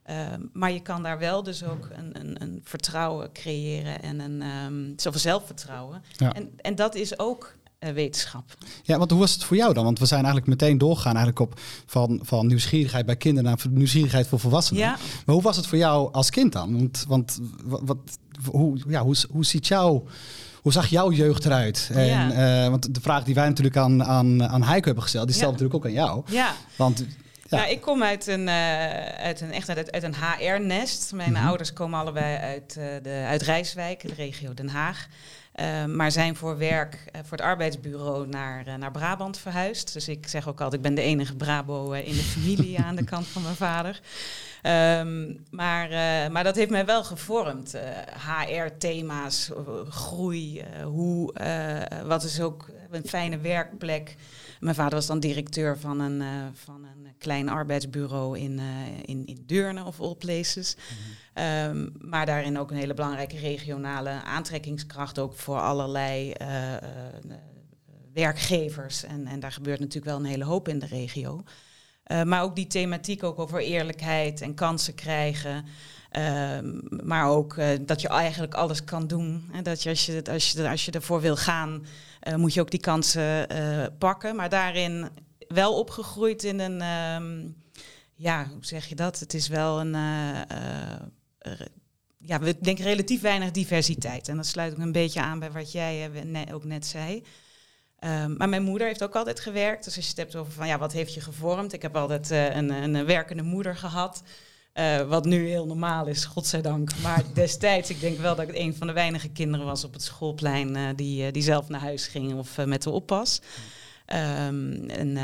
[0.01, 4.41] eh, maar je kan daar wel dus ook een, een, een vertrouwen creëren en een
[4.41, 6.03] um, zoveel zelfvertrouwen.
[6.17, 6.33] Ja.
[6.33, 7.55] En, en dat is ook
[7.93, 8.43] wetenschap.
[8.83, 9.83] Ja, want hoe was het voor jou dan?
[9.83, 14.27] Want we zijn eigenlijk meteen doorgegaan eigenlijk op van, van nieuwsgierigheid bij kinderen naar nieuwsgierigheid
[14.27, 14.81] voor volwassenen.
[14.83, 16.77] Ja, Maar hoe was het voor jou als kind dan?
[16.77, 17.97] Want, want wat,
[18.51, 20.03] hoe, ja, hoe, hoe ziet jouw
[20.61, 21.89] hoe zag jouw jeugd eruit?
[21.93, 22.63] En, Ja.
[22.63, 25.59] eh, want de vraag die wij natuurlijk aan, aan, aan Heiko hebben gesteld, die stelt
[25.59, 25.63] Ja.
[25.63, 26.23] natuurlijk ook aan jou.
[26.27, 26.53] ja.
[26.75, 27.05] Want
[27.49, 27.57] Ja.
[27.57, 31.11] Nou, ik kom uit een, eh, uit een, echt uit, uit een HR-nest.
[31.13, 31.45] Mijn Mhm.
[31.47, 35.07] ouders komen allebei uit, eh, de, uit Rijswijk, de regio Den Haag.
[35.55, 39.93] Uh, maar zijn voor werk, uh, voor het arbeidsbureau, naar, uh, naar Brabant verhuisd.
[39.93, 43.03] Dus ik zeg ook altijd, ik ben de enige Brabo in de familie aan de
[43.03, 43.99] kant van mijn vader.
[44.99, 45.89] Um, maar,
[46.31, 47.77] maar dat heeft mij wel gevormd.
[48.47, 49.51] HR-thema's,
[49.89, 51.33] groei, hoe,
[52.05, 54.15] wat is ook een fijne werkplek.
[54.59, 56.23] Mijn vader was dan directeur van een,
[56.53, 58.59] van een klein arbeidsbureau in,
[59.05, 60.75] in, in Deurne of all places.
[60.75, 66.77] Mm Um, maar daarin ook een hele belangrijke regionale aantrekkingskracht, ook voor allerlei uh, uh,
[68.13, 69.03] werkgevers.
[69.03, 71.43] En, en daar gebeurt natuurlijk wel een hele hoop in de regio.
[72.07, 75.65] Uh, maar ook die thematiek ook over eerlijkheid en kansen krijgen.
[76.11, 79.49] Ehm, maar ook dat je eigenlijk alles kan doen.
[79.53, 81.85] En dat je als, je, als, je, als je ervoor wil gaan,
[82.35, 83.47] moet je ook die kansen
[83.97, 84.35] pakken.
[84.35, 85.09] Maar daarin
[85.47, 86.81] wel opgegroeid in een,
[87.21, 87.55] um,
[88.15, 89.19] ja, hoe zeg je dat?
[89.19, 89.95] Het is wel een
[92.25, 94.27] ja, we denken relatief weinig diversiteit.
[94.27, 96.11] En dat sluit ook een beetje aan bij wat jij
[96.51, 97.23] ook net zei.
[98.03, 99.83] Um, maar mijn moeder heeft ook altijd gewerkt.
[99.83, 101.73] Dus als je het hebt over van ja, wat heeft je gevormd?
[101.73, 104.23] Ik heb altijd een, een, werkende moeder gehad.
[104.73, 106.91] Uh, wat nu heel normaal is, godzijdank.
[107.01, 110.03] Maar destijds, ik denk wel dat ik een van de weinige kinderen was op het
[110.03, 113.41] schoolplein die, die zelf naar huis ging of met de oppas.
[114.47, 115.17] Um, en,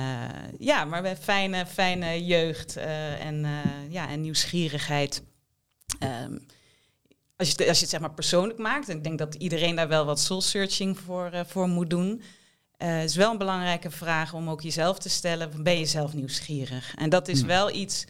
[0.60, 2.78] ja, maar bij fijne, fijne jeugd
[3.20, 3.46] en,
[3.90, 5.24] ja, en nieuwsgierigheid.
[6.00, 6.46] Um,
[7.38, 9.88] als, je, als je het zeg maar persoonlijk maakt, en ik denk dat iedereen daar
[9.88, 12.22] wel wat soul searching voor, voor moet doen.
[13.04, 16.96] Is wel een belangrijke vraag om ook jezelf te stellen: ben je zelf nieuwsgierig?
[16.96, 17.48] En dat is hmm.
[17.48, 18.06] wel iets,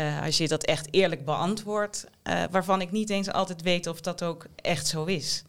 [0.00, 2.06] uh, als je dat echt eerlijk beantwoordt,
[2.50, 5.42] waarvan ik niet eens altijd weet of dat ook echt zo is.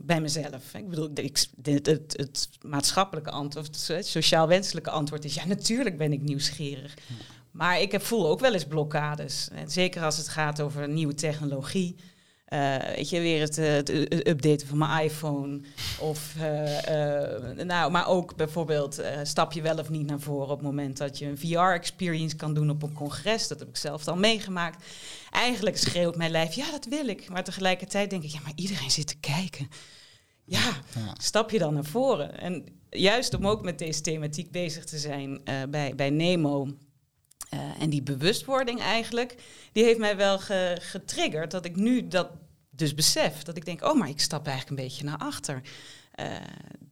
[0.00, 0.74] bij mezelf.
[0.74, 5.96] Ik bedoel, ik, het, het, het, maatschappelijke antwoord, het sociaal wenselijke antwoord is: ja, natuurlijk
[5.96, 6.94] ben ik nieuwsgierig.
[7.50, 9.48] Maar ik heb, voel ook wel eens blokkades.
[9.52, 11.96] En zeker als het gaat over nieuwe technologie.
[12.52, 13.88] Uh, weet je, weer het, uh, het,
[14.28, 15.60] updaten van mijn iPhone.
[16.00, 20.66] Of, uh, nou, maar ook bijvoorbeeld, stap je wel of niet naar voren op het
[20.66, 23.48] moment dat je een VR-experience kan doen op een congres.
[23.48, 24.84] Dat heb ik zelf al meegemaakt.
[25.30, 27.28] Eigenlijk schreeuwt mijn lijf, ja, dat wil ik.
[27.28, 29.68] Maar tegelijkertijd denk ik, ja, maar iedereen zit te kijken.
[30.44, 31.14] Ja, ja.
[31.20, 32.40] stap je dan naar voren.
[32.40, 36.68] En juist om ook met deze thematiek bezig te zijn bij, bij Nemo
[37.54, 39.34] uh, en die bewustwording eigenlijk,
[39.72, 42.30] die heeft mij wel ge getriggerd dat ik nu dat
[42.70, 43.42] dus besef.
[43.42, 45.62] Dat ik denk, oh, maar ik stap eigenlijk een beetje naar achter.
[46.20, 46.26] Uh,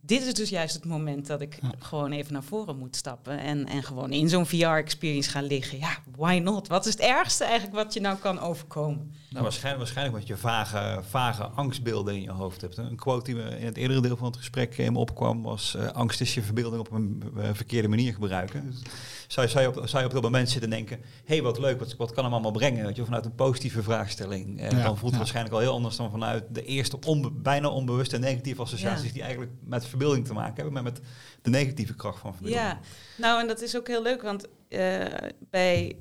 [0.06, 3.38] dit is dus juist het moment dat ik gewoon even naar voren moet stappen.
[3.38, 5.78] En, en gewoon in zo'n VR-experience gaan liggen.
[5.78, 6.68] Ja, why not?
[6.68, 9.14] Wat is het ergste eigenlijk wat je nou kan overkomen?
[9.30, 12.76] Nou, waarschijnlijk, waarschijnlijk wat je vage, vage angstbeelden in je hoofd hebt.
[12.76, 15.74] Een quote die me in het eerdere deel van het gesprek in me opkwam was...
[15.76, 18.66] Uh, angst is je verbeelding op een uh, verkeerde manier gebruiken.
[18.70, 18.82] Dus
[19.26, 20.96] zou, zou, je op, zou je op dat moment zitten denken...
[20.96, 22.86] hé, hey, wat leuk, wat, wat kan hem allemaal brengen?
[22.86, 24.60] Weet je, vanuit een positieve vraagstelling.
[24.60, 27.68] En ja, dan voelt het waarschijnlijk al heel anders dan vanuit de eerste onbe bijna
[27.68, 29.12] onbewuste negatieve associaties...
[29.12, 31.00] die eigenlijk met verbeelding te maken hebben, met
[31.42, 32.34] de negatieve kracht van.
[32.40, 32.80] Ja,
[33.16, 35.04] nou en dat is ook heel leuk, want uh,
[35.50, 35.96] bij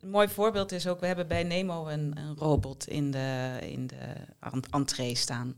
[0.00, 3.86] een mooi voorbeeld is ook, we hebben bij Nemo een, een robot in de, in
[3.86, 4.14] de
[4.70, 5.54] entree staan.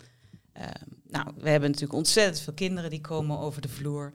[0.57, 0.63] Uh,
[1.09, 4.13] nou, we hebben natuurlijk ontzettend veel kinderen die komen over de vloer.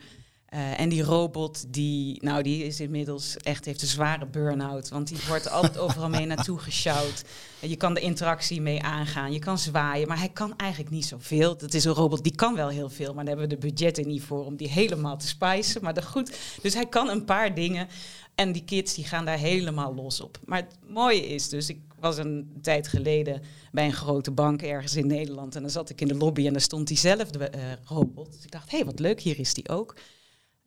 [0.53, 4.89] Uh, en die robot, die, nou, die is inmiddels echt, heeft een zware burn-out.
[4.89, 7.23] Want die wordt altijd overal mee naartoe gesjouwd.
[7.59, 11.57] Je kan de interactie mee aangaan, je kan zwaaien, maar hij kan eigenlijk niet zoveel.
[11.57, 14.07] Dat is een robot, die kan wel heel veel, maar daar hebben we de budgetten
[14.07, 15.83] niet voor om die helemaal te spicen.
[15.83, 17.87] Maar dat goed, dus hij kan een paar dingen.
[18.35, 20.39] En die kids die gaan daar helemaal los op.
[20.45, 24.95] Maar het mooie is dus, ik was een tijd geleden bij een grote bank ergens
[24.95, 25.55] in Nederland.
[25.55, 28.31] En dan zat ik in de lobby en daar stond diezelfde uh, robot.
[28.31, 29.95] Dus ik dacht, hé, hey, wat leuk, hier is die ook.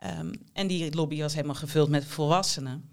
[0.06, 2.92] Um, en die lobby was helemaal gevuld met volwassenen.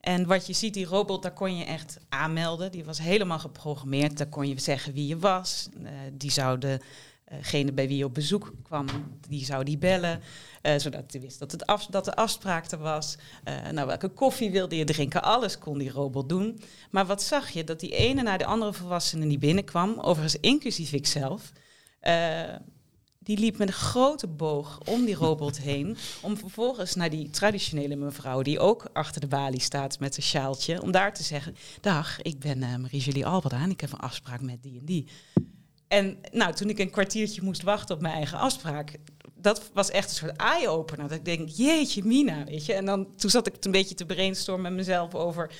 [0.00, 2.72] En wat je ziet, die robot, daar kon je echt aanmelden.
[2.72, 4.18] Die was helemaal geprogrammeerd.
[4.18, 5.68] Daar kon je zeggen wie je was.
[5.82, 8.86] Uh, die zou degene bij wie je op bezoek kwam,
[9.28, 10.20] die zou die bellen.
[10.62, 13.16] Uh, zodat hij wist dat, het dat de afspraak er was.
[13.72, 15.22] Nou, welke koffie wilde je drinken?
[15.22, 16.60] Alles kon die robot doen.
[16.90, 17.64] Maar wat zag je?
[17.64, 21.52] Dat die ene naar de andere volwassene die binnenkwam, overigens inclusief ikzelf
[23.22, 25.96] die liep met een grote boog om die robot heen.
[26.20, 30.82] Om vervolgens naar die traditionele mevrouw, die ook achter de balie staat met een sjaaltje,
[30.82, 34.62] om daar te zeggen: Dag, ik ben uh, Marie-Julie Alberda ik heb een afspraak met
[34.62, 35.06] die en die.
[35.88, 38.98] En nou, toen ik een kwartiertje moest wachten op mijn eigen afspraak,
[39.34, 41.08] dat was echt een soort eye-opener.
[41.08, 42.72] Dat ik denk, jeetje mina, weet je.
[42.72, 45.50] En dan, toen zat ik een beetje te brainstormen met mezelf over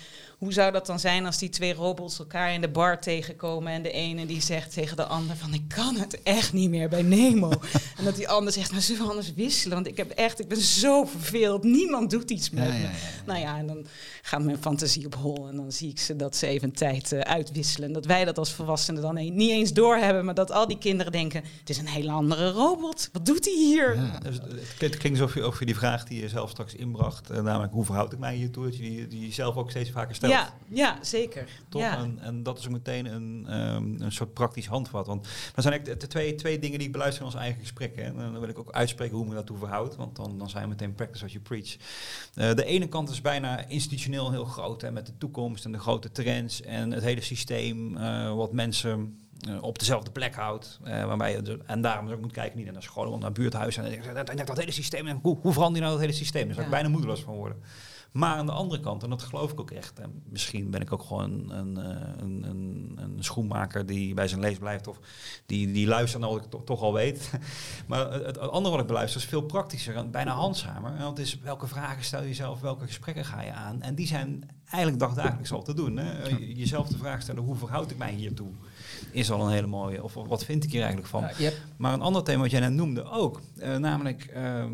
[0.42, 3.82] hoe zou dat dan zijn als die twee robots elkaar in de bar tegenkomen en
[3.82, 7.02] de ene die zegt tegen de ander van ik kan het echt niet meer bij
[7.02, 7.50] Nemo.
[7.98, 9.74] en dat die ander zegt, nou zullen we anders wisselen?
[9.74, 11.62] Want ik heb echt, ik ben zo verveeld.
[11.62, 12.88] Niemand doet iets met me.
[13.26, 13.86] Nou ja, en dan
[14.22, 17.12] gaat mijn fantasie op hol en dan zie ik ze dat ze even een tijd
[17.12, 17.92] uh, uitwisselen.
[17.92, 21.42] Dat wij dat als volwassenen dan niet eens doorhebben, maar dat al die kinderen denken,
[21.60, 23.08] het is een hele andere robot.
[23.12, 23.96] Wat doet hij hier?
[23.96, 24.18] Ja.
[24.18, 24.38] Dus
[24.78, 27.84] het klinkt alsof je, over die vraag die je zelf straks inbracht, uh, namelijk hoe
[27.84, 30.31] verhoud ik mij hiertoe, dat je die, die zelf ook steeds vaker stelt.
[30.32, 31.48] Ja, ja zeker.
[31.68, 31.82] Toch?
[31.82, 31.96] Ja.
[31.96, 35.06] En, en, dat is ook meteen een, um, een soort praktisch handvat.
[35.06, 37.96] Want er zijn eigenlijk de twee, twee dingen die ik beluister in ons eigen gesprek.
[37.96, 38.02] Hè.
[38.02, 39.96] En dan wil ik ook uitspreken hoe me daartoe verhoud.
[39.96, 41.76] Want dan, dan zijn we meteen practice as you preach.
[42.34, 44.80] Uh, de ene kant is bijna institutioneel heel groot.
[44.80, 46.62] Hè, met de toekomst en de grote trends.
[46.62, 49.18] En het hele systeem uh, wat mensen
[49.48, 50.78] uh, op dezelfde plek houdt.
[50.84, 53.84] Uh, waarbij je, en daarom ook moet kijken, niet naar scholen, maar naar buurthuizen.
[53.84, 56.16] En dan denk ik, dat hele systeem, en hoe, hoe verander je nou dat hele
[56.16, 56.44] systeem?
[56.44, 57.62] Daar zou ik bijna moedeloos van worden.
[58.12, 60.92] Maar aan de andere kant, en dat geloof ik ook echt, en misschien ben ik
[60.92, 64.98] ook gewoon een, een, een, een schoenmaker die bij zijn lees blijft of
[65.46, 67.30] die, die luistert naar wat ik to, toch al weet.
[67.88, 70.92] maar het, het, andere wat ik beluister is veel praktischer en bijna handzamer.
[70.92, 73.82] En dat is welke vragen stel je jezelf, welke gesprekken ga je aan?
[73.82, 75.96] En die zijn eigenlijk dagdagelijks al te doen.
[75.96, 76.28] Hè?
[76.38, 78.50] Jezelf de vraag stellen, hoe verhoud ik mij hiertoe?
[79.10, 81.22] Is al een hele mooie, of wat vind ik hier eigenlijk van?
[81.22, 81.54] Ja, yep.
[81.76, 84.32] Maar een ander thema wat jij net noemde ook, uh, namelijk...
[84.36, 84.64] Uh,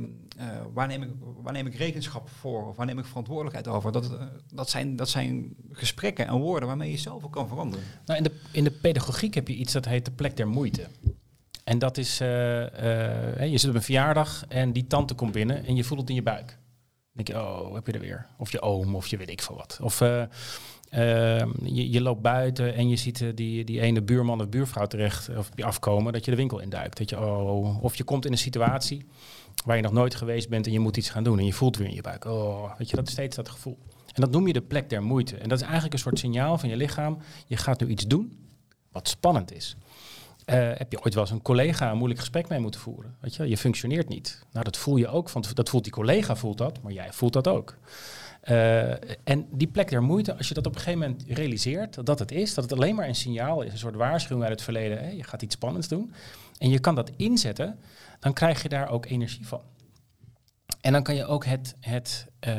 [0.72, 1.08] waar, neem ik,
[1.42, 3.92] waar neem ik rekenschap voor of waar neem ik verantwoordelijkheid over?
[3.92, 4.22] Dat, uh,
[4.54, 7.86] dat, zijn, dat zijn gesprekken en woorden waarmee je zelf ook kan veranderen.
[8.06, 10.86] Nou, in, de, in de pedagogiek heb je iets dat heet de plek der moeite.
[11.64, 15.84] En dat is, je zit op een verjaardag en die tante komt binnen en je
[15.84, 16.46] voelt het in je buik.
[16.46, 18.26] Dan denk je, oh, heb je er weer?
[18.38, 19.78] Of je oom, of je weet ik veel wat.
[19.82, 20.02] Of
[20.90, 25.50] je, je, loopt buiten en je ziet die, die ene buurman of buurvrouw terecht of
[25.56, 26.98] afkomen, dat je de winkel induikt.
[26.98, 29.06] Dat je, oh, of je komt in een situatie
[29.64, 31.76] waar je nog nooit geweest bent en je moet iets gaan doen en je voelt
[31.76, 32.24] weer in je buik.
[32.24, 33.78] Oh, weet je, dat steeds dat gevoel.
[34.14, 35.36] En dat noem je de plek der moeite.
[35.36, 37.18] En dat is eigenlijk een soort signaal van je lichaam.
[37.46, 38.38] Je gaat nu iets doen
[38.92, 39.76] wat spannend is.
[40.46, 43.16] Uh, heb je ooit wel eens een collega een moeilijk gesprek mee moeten voeren?
[43.20, 44.44] Weet je, je functioneert niet.
[44.52, 45.28] Nou, dat voel je ook.
[45.28, 47.76] Van, dat voelt die collega, voelt dat, maar jij voelt dat ook.
[48.44, 48.90] Uh,
[49.24, 52.32] en die plek der moeite, als je dat op een gegeven moment realiseert, dat het
[52.32, 55.08] is, dat het alleen maar een signaal is, een soort waarschuwing uit het verleden, hè,
[55.08, 56.12] je gaat iets spannends doen,
[56.58, 57.78] en je kan dat inzetten,
[58.20, 59.60] dan krijg je daar ook energie van.
[60.80, 62.54] En dan kan je ook het, het, uh,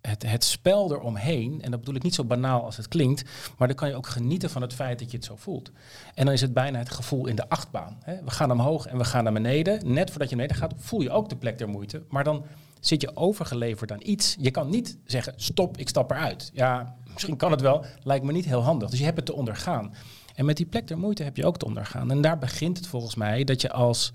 [0.00, 3.22] het, het spel eromheen, en dat bedoel ik niet zo banaal als het klinkt,
[3.58, 5.70] maar dan kan je ook genieten van het feit dat je het zo voelt.
[6.14, 7.98] En dan is het bijna het gevoel in de achtbaan.
[8.02, 8.24] Hè.
[8.24, 9.92] We gaan omhoog en we gaan naar beneden.
[9.92, 12.44] Net voordat je naar beneden gaat, voel je ook de plek der moeite, maar dan
[12.86, 14.36] zit je overgeleverd aan iets.
[14.40, 16.50] Je kan niet zeggen, stop, ik stap eruit.
[16.52, 18.90] Ja, misschien kan het wel, lijkt me niet heel handig.
[18.90, 19.94] Dus je hebt het te ondergaan.
[20.34, 22.10] En met die plek der moeite heb je ook te ondergaan.
[22.10, 24.12] En daar begint het volgens mij dat je als,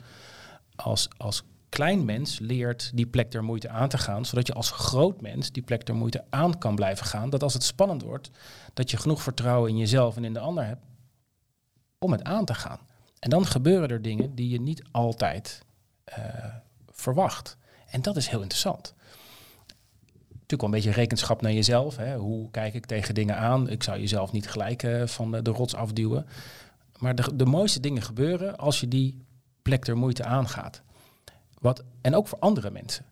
[0.76, 4.72] als, als klein mens leert die plek der moeite aan te gaan, zodat je als
[4.72, 7.30] groot mens die plek der moeite aan kan blijven gaan.
[7.30, 8.30] Dat als het spannend wordt,
[8.74, 10.86] dat je genoeg vertrouwen in jezelf en in de ander hebt
[12.00, 12.80] om het aan te gaan.
[13.20, 15.66] En dan gebeuren er dingen die je niet altijd
[16.10, 16.46] uh,
[16.88, 17.58] verwacht.
[17.92, 18.94] En dat is heel interessant.
[20.30, 21.96] Natuurlijk wel een beetje rekenschap naar jezelf.
[21.96, 22.16] Hè.
[22.16, 23.70] Hoe kijk ik tegen dingen aan?
[23.70, 26.26] Ik zou jezelf niet gelijk uh, van de, de, rots afduwen.
[26.98, 29.26] Maar de, de mooiste dingen gebeuren als je die
[29.62, 30.82] plek der moeite aangaat.
[31.60, 33.06] Wat, en ook voor andere mensen.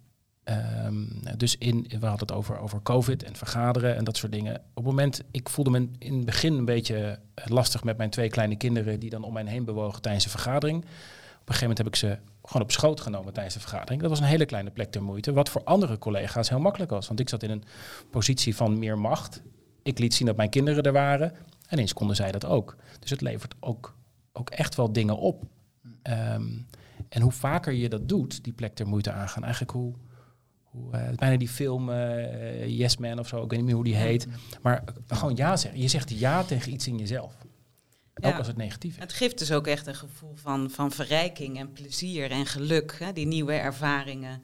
[0.86, 4.56] Um, dus in, we hadden het over, over COVID en vergaderen en dat soort dingen.
[4.56, 8.30] Op het moment, ik voelde me in het begin een beetje lastig met mijn twee
[8.30, 10.78] kleine kinderen die dan om mij heen bewogen tijdens een vergadering.
[10.78, 12.18] Op een gegeven moment heb ik ze
[12.50, 14.02] gewoon op schoot genomen tijdens de vergadering.
[14.02, 17.08] Dat was een hele kleine plek ter moeite, wat voor andere collega's heel makkelijk was.
[17.08, 17.64] Want ik zat in een
[18.10, 19.42] positie van meer macht.
[19.84, 21.34] Ik liet zien dat mijn kinderen er waren
[21.68, 22.76] en eens konden zij dat ook.
[23.00, 23.96] Dus het levert ook,
[24.34, 25.44] ook echt wel dingen op.
[26.04, 26.68] Um,
[27.10, 29.94] en hoe vaker je dat doet, die plek ter moeite aangaan, eigenlijk hoe,
[30.64, 33.84] hoe uh, bijna die film uh, Yes Man of zo, ik weet niet meer hoe
[33.84, 34.28] die heet.
[34.62, 35.82] Maar gewoon ja zeggen.
[35.82, 37.36] Je zegt ja tegen iets in jezelf.
[38.22, 39.02] Ook als het negatief is.
[39.02, 42.96] Het geeft dus ook echt een gevoel van, van verrijking en plezier en geluk.
[43.00, 43.14] Hè?
[43.14, 44.42] Die nieuwe ervaringen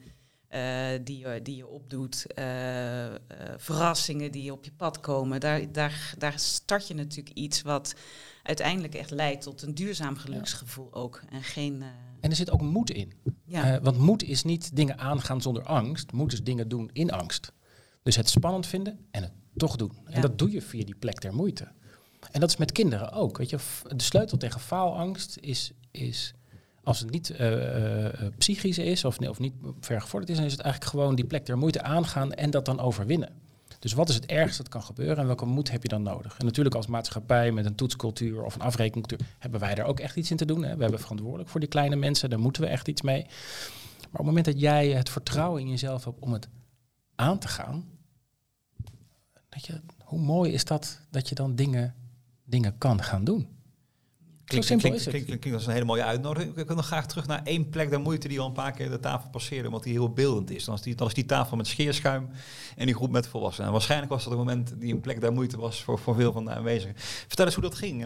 [0.50, 2.26] uh, die, je, die je opdoet.
[2.38, 3.14] Uh, uh,
[3.56, 5.40] verrassingen die op je pad komen.
[5.40, 7.94] Daar, daar, daar start je natuurlijk iets wat
[8.42, 11.22] uiteindelijk echt leidt tot een duurzaam geluksgevoel ook.
[11.30, 11.82] En, geen,
[12.20, 13.12] en er zit ook moed in.
[13.44, 13.80] Ja.
[13.80, 16.12] want moed is niet dingen aangaan zonder angst.
[16.12, 17.52] Moed is dingen doen in angst.
[18.02, 19.92] Dus het spannend vinden en het toch doen.
[20.06, 20.12] Ja.
[20.12, 21.72] En dat doe je via die plek der moeite.
[22.30, 23.38] En dat is met kinderen ook.
[23.38, 23.58] Weet je,
[23.96, 26.34] de sleutel tegen faalangst is, is
[26.82, 28.06] als het niet uh,
[28.38, 31.58] psychisch is of, of niet vergevorderd is, dan is het eigenlijk gewoon die plek der
[31.58, 33.32] moeite aangaan en dat dan overwinnen.
[33.78, 36.38] Dus wat is het ergste dat kan gebeuren en welke moed heb je dan nodig?
[36.38, 40.16] En natuurlijk als maatschappij met een toetscultuur of een afrekencultuur hebben wij daar ook echt
[40.16, 40.64] iets in te doen.
[40.64, 40.76] Hè?
[40.76, 43.22] We hebben verantwoordelijk voor die kleine mensen, daar moeten we echt iets mee.
[43.22, 46.48] Maar op het moment dat jij het vertrouwen in jezelf hebt om het
[47.14, 47.84] aan te gaan,
[49.48, 51.94] dat je, hoe mooi is dat dat je dan dingen,
[52.46, 53.56] dingen kan gaan doen?
[54.46, 55.14] Klinkt, is het.
[55.14, 56.56] klinkt, klinkt als een hele mooie uitnodiging.
[56.56, 58.90] Ik wil nog graag terug naar één plek der moeite die al een paar keer
[58.90, 60.64] de tafel passeerde, omdat die heel beeldend is.
[60.64, 62.28] Dan is die, dat is die tafel met scheerschuim
[62.76, 63.66] en die groep met volwassenen.
[63.66, 66.32] En waarschijnlijk was dat een moment die een plek der moeite was voor, voor veel
[66.32, 66.94] van de aanwezigen.
[66.96, 68.04] Vertel eens hoe dat ging.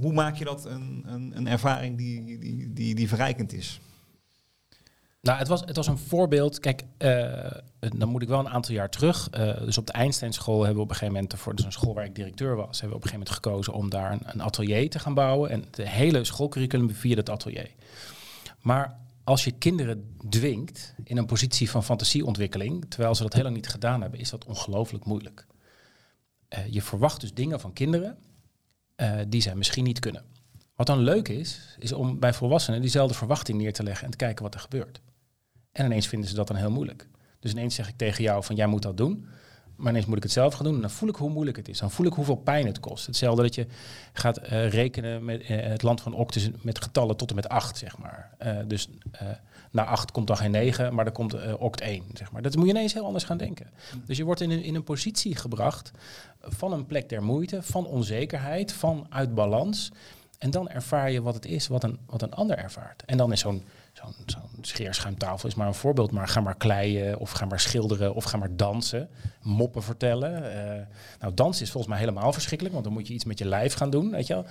[0.00, 3.80] Hoe maak je dat een, een, een ervaring die, die, die, die verrijkend is?
[5.26, 6.60] Nou, het was, het was een voorbeeld.
[6.60, 9.30] Kijk, eh, dan moet ik wel een aantal jaar terug.
[9.30, 11.72] Eh, dus op de Einstein School hebben we op een gegeven moment, voor dus een
[11.72, 14.42] school waar ik directeur was, hebben we op een gegeven moment gekozen om daar een,
[14.42, 15.50] atelier te gaan bouwen.
[15.50, 17.70] En de hele schoolcurriculum via dat atelier.
[18.60, 23.54] Maar als je kinderen dwingt in een positie van fantasieontwikkeling, terwijl ze dat heel lang
[23.54, 25.46] niet gedaan hebben, is dat ongelooflijk moeilijk.
[26.48, 28.18] Eh, je verwacht dus dingen van kinderen
[29.28, 30.24] die zij misschien niet kunnen.
[30.76, 34.16] Wat dan leuk is, is om bij volwassenen diezelfde verwachting neer te leggen en te
[34.16, 35.00] kijken wat er gebeurt.
[35.76, 37.06] En ineens vinden ze dat dan heel moeilijk.
[37.40, 39.26] Dus ineens zeg ik tegen jou van jij moet dat doen.
[39.76, 40.74] Maar ineens moet ik het zelf gaan doen.
[40.74, 41.78] En dan voel ik hoe moeilijk het is.
[41.78, 43.06] Dan voel ik hoeveel pijn het kost.
[43.06, 43.66] Hetzelfde dat je
[44.12, 47.78] gaat eh, rekenen met eh, het land van Octus met getallen tot en met 8,
[47.78, 48.34] zeg maar.
[48.38, 48.88] Eh, dus
[49.70, 52.42] na 8 komt dan geen 9, maar dan komt oct 1, zeg maar.
[52.42, 53.70] Dat moet je ineens heel anders gaan denken.
[54.06, 55.90] Dus je wordt in een, in een positie gebracht
[56.40, 59.92] van een plek der moeite, van onzekerheid, van uit balans.
[60.38, 63.04] En dan ervaar je wat het is, wat een, wat een ander ervaart.
[63.04, 63.62] En dan is zo'n
[64.26, 66.12] zo'n scheerschuimtafel is maar een voorbeeld.
[66.12, 69.08] Maar ga maar kleien of ga maar schilderen of ga maar dansen.
[69.42, 70.52] Moppen vertellen.
[70.52, 70.86] Eh,
[71.20, 73.74] nou, dansen is volgens mij helemaal verschrikkelijk, want dan moet je iets met je lijf
[73.74, 74.46] gaan doen, weet je wel.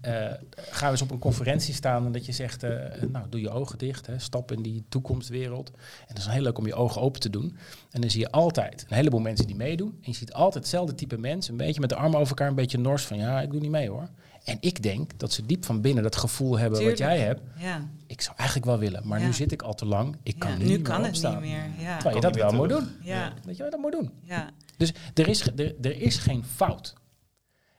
[0.00, 2.70] Eh, ga eens op een conferentie staan en dat je zegt, eh,
[3.08, 5.70] nou, doe je ogen dicht, hè, stap in die toekomstwereld.
[5.70, 7.56] En dat is heel leuk om je ogen open te doen.
[7.90, 9.90] En dan zie je altijd een heleboel mensen die meedoen.
[9.90, 12.54] En je ziet altijd hetzelfde type mensen, een beetje met de armen over elkaar, een
[12.54, 14.08] beetje nors van, ja, ik doe niet mee hoor.
[14.46, 16.98] En ik denk dat ze diep van binnen dat gevoel hebben Tuurlijk.
[16.98, 17.40] wat jij hebt.
[17.56, 17.88] Ja.
[18.06, 19.26] Ik zou eigenlijk wel willen, maar Ja.
[19.26, 20.16] nu zit ik al te lang.
[20.22, 21.42] Ik kan Ja, nu, nu niet kan meer het opstaan.
[21.42, 21.64] niet meer.
[21.78, 21.94] Ja.
[21.94, 22.88] Terwijl je dat niet wel moet doen.
[23.02, 23.32] Ja.
[23.46, 24.10] Dat je dat moet doen.
[24.22, 24.50] Ja.
[24.76, 26.94] Dus er is, er, er is geen fout.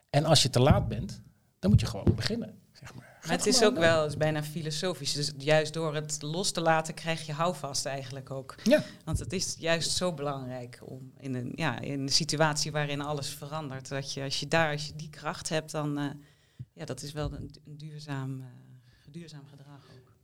[0.09, 1.21] En als je te laat bent,
[1.59, 2.55] dan moet je gewoon beginnen.
[2.73, 3.05] Zeg maar.
[3.21, 5.13] Maar het is ook wel is bijna filosofisch.
[5.13, 8.55] Dus juist door het los te laten krijg je houvast eigenlijk ook.
[8.63, 8.83] Ja.
[9.05, 13.29] Want het is juist zo belangrijk om in een, ja, in een situatie waarin alles
[13.29, 13.87] verandert.
[13.89, 16.05] Dat je als je daar, als je die kracht hebt, dan uh,
[16.77, 18.45] ja, dat is wel een, duurzaam, uh,
[19.11, 20.15] duurzaam gedrag ook.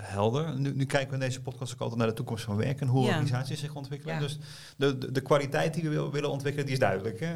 [0.00, 0.60] Helder.
[0.60, 2.86] Nu, nu, kijken we in deze podcast ook altijd naar de toekomst van werk en
[2.86, 3.08] hoe Ja.
[3.08, 4.14] organisaties zich ontwikkelen.
[4.14, 4.20] Ja.
[4.20, 4.38] Dus
[4.76, 7.20] de, de, de kwaliteit die we wil- willen ontwikkelen, die is duidelijk.
[7.20, 7.32] Hè?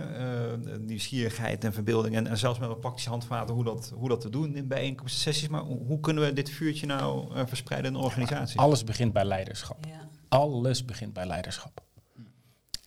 [0.53, 4.21] Uh, nieuwsgierigheid en verbeelding en, en zelfs met een praktische handvaten hoe dat, hoe dat
[4.21, 5.49] te doen in bijeenkomsten, sessies.
[5.49, 8.59] Maar hoe, kunnen we dit vuurtje nou uh, verspreiden in de organisatie?
[8.59, 9.87] Alles begint bij leiderschap.
[9.87, 10.09] Ja.
[10.29, 11.87] Alles begint bij leiderschap.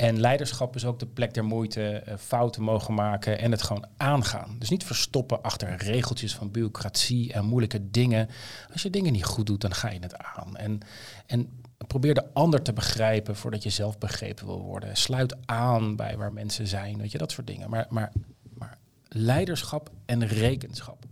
[0.01, 3.85] En leiderschap is ook de plek der moeite, uh, fouten mogen maken en het gewoon
[3.97, 4.55] aangaan.
[4.59, 8.29] Dus niet verstoppen achter regeltjes van bureaucratie en moeilijke dingen.
[8.71, 10.57] Als je dingen niet goed doet, dan ga je het aan.
[10.57, 10.79] En,
[11.25, 14.97] en probeer de ander te begrijpen voordat je zelf begrepen wil worden.
[14.97, 17.69] Sluit aan bij waar mensen zijn, weet je, dat soort dingen.
[17.69, 18.11] Maar, maar,
[18.53, 18.77] maar
[19.07, 21.05] leiderschap en rekenschap.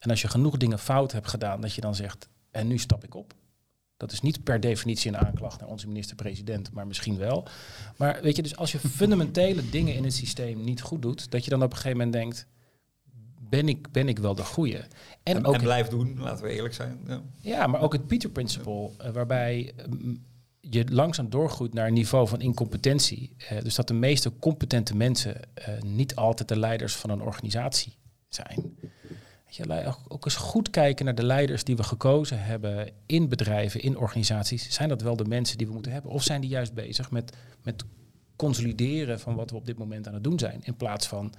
[0.00, 3.04] En als je genoeg dingen fout hebt gedaan, dat je dan zegt, en nu stap
[3.04, 3.34] ik op.
[3.96, 7.48] Dat is niet per definitie een aanklacht naar onze minister-president, maar misschien wel.
[7.96, 11.44] Maar weet je, dus als je fundamentele dingen in het systeem niet goed doet, dat
[11.44, 12.46] je dan op een gegeven moment denkt,
[13.48, 14.76] ben ik, ben ik wel de goede?
[15.22, 17.00] En, en, ook en blijf doen, laten we eerlijk zijn.
[17.06, 20.24] Ja, ja maar ook het Peter Principle, uh, waarbij um,
[20.60, 23.36] je langzaam doorgroeit naar een niveau van incompetentie.
[23.52, 27.96] Uh, dus dat de meeste competente mensen uh, niet altijd de leiders van een organisatie
[28.28, 28.76] zijn.
[29.48, 33.98] Je, ook eens goed kijken naar de leiders die we gekozen hebben in bedrijven, in
[33.98, 34.72] organisaties.
[34.72, 36.10] Zijn dat wel de mensen die we moeten hebben?
[36.10, 37.84] Of zijn die juist bezig met, met
[38.36, 40.60] consolideren van wat we op dit moment aan het doen zijn?
[40.64, 41.34] In plaats van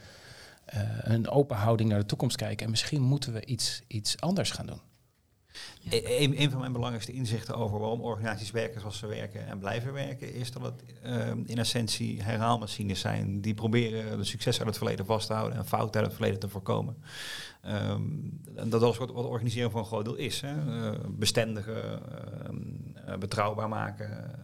[0.74, 2.66] uh, een open houding naar de toekomst kijken.
[2.66, 4.82] En misschien moeten we iets, iets anders gaan doen.
[5.80, 6.00] Ja.
[6.04, 10.34] Een, van mijn belangrijkste inzichten over waarom organisaties werken zoals ze werken en blijven werken,
[10.34, 15.06] is dat het uh, in essentie herhaalmachines zijn die proberen de succes uit het verleden
[15.06, 16.98] vast te houden en fouten uit het verleden te voorkomen.
[17.66, 20.42] Um, en dat is wat, wat organiseren van een groot deel is.
[20.42, 20.54] Hè?
[20.56, 22.02] Uh, bestendigen,
[23.08, 24.40] uh, betrouwbaar maken.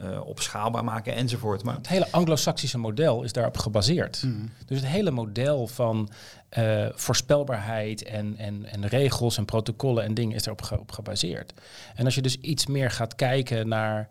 [0.00, 1.62] Uh, opschaalbaar maken enzovoort.
[1.62, 4.22] Maar het hele anglo-saxische model is daarop gebaseerd.
[4.22, 4.50] Mm.
[4.66, 6.10] Dus het hele model van
[6.58, 11.52] uh, voorspelbaarheid en, en, en regels en protocollen en dingen is daarop ge op gebaseerd.
[11.94, 14.08] En als je dus iets meer gaat kijken naar.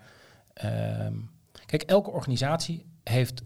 [0.63, 0.71] Uh,
[1.65, 3.41] kijk, elke organisatie heeft,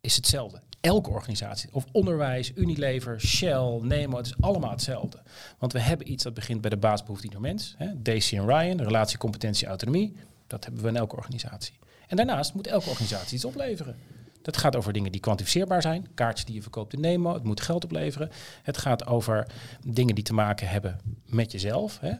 [0.00, 0.60] is hetzelfde.
[0.80, 5.22] Elke organisatie, of onderwijs, Unilever, Shell, Nemo, het is allemaal hetzelfde.
[5.58, 7.74] Want we hebben iets dat begint bij de basisbehoefte ieder mens.
[7.78, 8.02] Hè?
[8.02, 10.16] Daisy en Ryan, relatie, competentie, autonomie.
[10.54, 11.78] Dat hebben we in elke organisatie.
[12.06, 13.96] En daarnaast moet elke organisatie iets opleveren.
[14.42, 16.06] Dat gaat over dingen die kwantificeerbaar zijn.
[16.14, 17.34] Kaartjes die je verkoopt in Nemo.
[17.34, 18.30] Het moet geld opleveren.
[18.62, 19.46] Het gaat over
[19.86, 21.98] dingen die te maken hebben met jezelf.
[22.00, 22.12] Hè?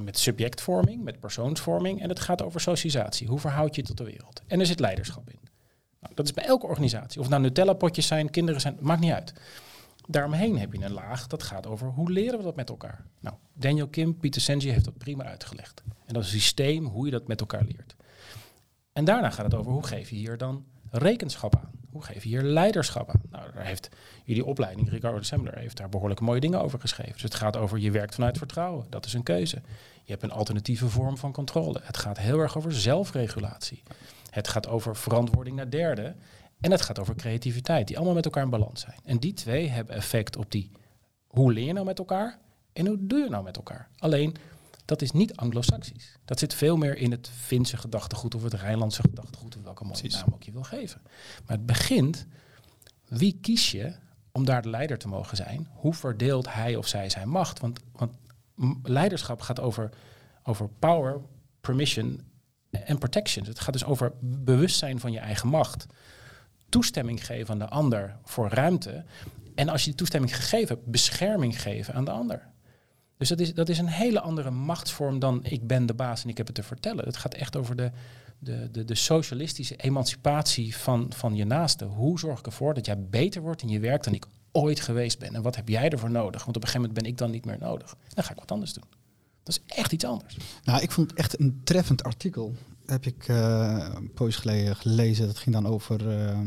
[0.00, 2.02] Met subjectvorming, met persoonsvorming.
[2.02, 3.28] En het gaat over socialisatie.
[3.28, 4.42] Hoe verhoud je je tot de wereld?
[4.46, 5.38] En er zit leiderschap in.
[6.00, 7.20] Nou, dat is bij elke organisatie.
[7.20, 9.32] Of nou Nutella-potjes zijn, kinderen zijn, maakt niet uit.
[10.10, 13.04] Daaromheen heb je een laag dat gaat over hoe leren we dat met elkaar.
[13.20, 15.82] Nou, Daniel Kim, Pieter Senji heeft dat prima uitgelegd.
[16.06, 17.96] En dat is systeem hoe je dat met elkaar leert.
[18.92, 21.70] En daarna gaat het over hoe geef je hier dan rekenschap aan?
[21.90, 23.20] Hoe geef je hier leiderschap aan?
[23.30, 23.88] Nou, daar heeft
[24.24, 27.12] jullie opleiding, Ricardo Semmler, heeft daar behoorlijk mooie dingen over geschreven.
[27.12, 28.86] Dus het gaat over je werkt vanuit vertrouwen.
[28.88, 29.62] Dat is een keuze.
[30.04, 31.80] Je hebt een alternatieve vorm van controle.
[31.82, 33.82] Het gaat heel erg over zelfregulatie.
[34.30, 36.16] Het gaat over verantwoording naar derden.
[36.60, 38.98] En het gaat over creativiteit, die allemaal met elkaar in balans zijn.
[39.04, 40.70] En die twee hebben effect op die
[41.26, 42.38] hoe leer je nou met elkaar
[42.72, 43.88] en hoe doe je nou met elkaar.
[43.98, 44.36] Alleen
[44.84, 46.16] dat is niet anglo-saxisch.
[46.24, 50.08] Dat zit veel meer in het Finse gedachtegoed of het Rijnlandse gedachtegoed, of welke mooie
[50.08, 51.00] naam ook je wil geven.
[51.46, 52.26] Maar het begint,
[53.08, 53.94] wie kies je
[54.32, 55.68] om daar de leider te mogen zijn?
[55.72, 57.60] Hoe verdeelt hij of zij zijn macht?
[57.60, 58.12] Want, want
[58.82, 59.90] leiderschap gaat over,
[60.42, 61.20] over power,
[61.60, 62.20] permission
[62.70, 63.46] en protection.
[63.46, 65.86] Het gaat dus over bewustzijn van je eigen macht.
[66.70, 69.04] Toestemming geven aan de ander voor ruimte.
[69.54, 72.48] En als je die toestemming gegeven hebt, bescherming geven aan de ander.
[73.16, 76.28] Dus dat is, dat is een hele andere machtsvorm dan ik ben de baas en
[76.28, 77.04] ik heb het te vertellen.
[77.04, 77.90] Het gaat echt over de,
[78.38, 81.84] de, de, de socialistische emancipatie van, van je naaste.
[81.84, 85.18] Hoe zorg ik ervoor dat jij beter wordt in je werk dan ik ooit geweest
[85.18, 85.34] ben?
[85.34, 86.44] En wat heb jij ervoor nodig?
[86.44, 87.96] Want op een gegeven moment ben ik dan niet meer nodig.
[88.08, 88.84] Dan ga ik wat anders doen.
[89.42, 90.36] Dat is echt iets anders.
[90.64, 92.54] Nou, ik vond het echt een treffend artikel.
[92.90, 95.26] Heb ik uh, een poos geleden gelezen.
[95.26, 96.40] Dat ging dan over uh,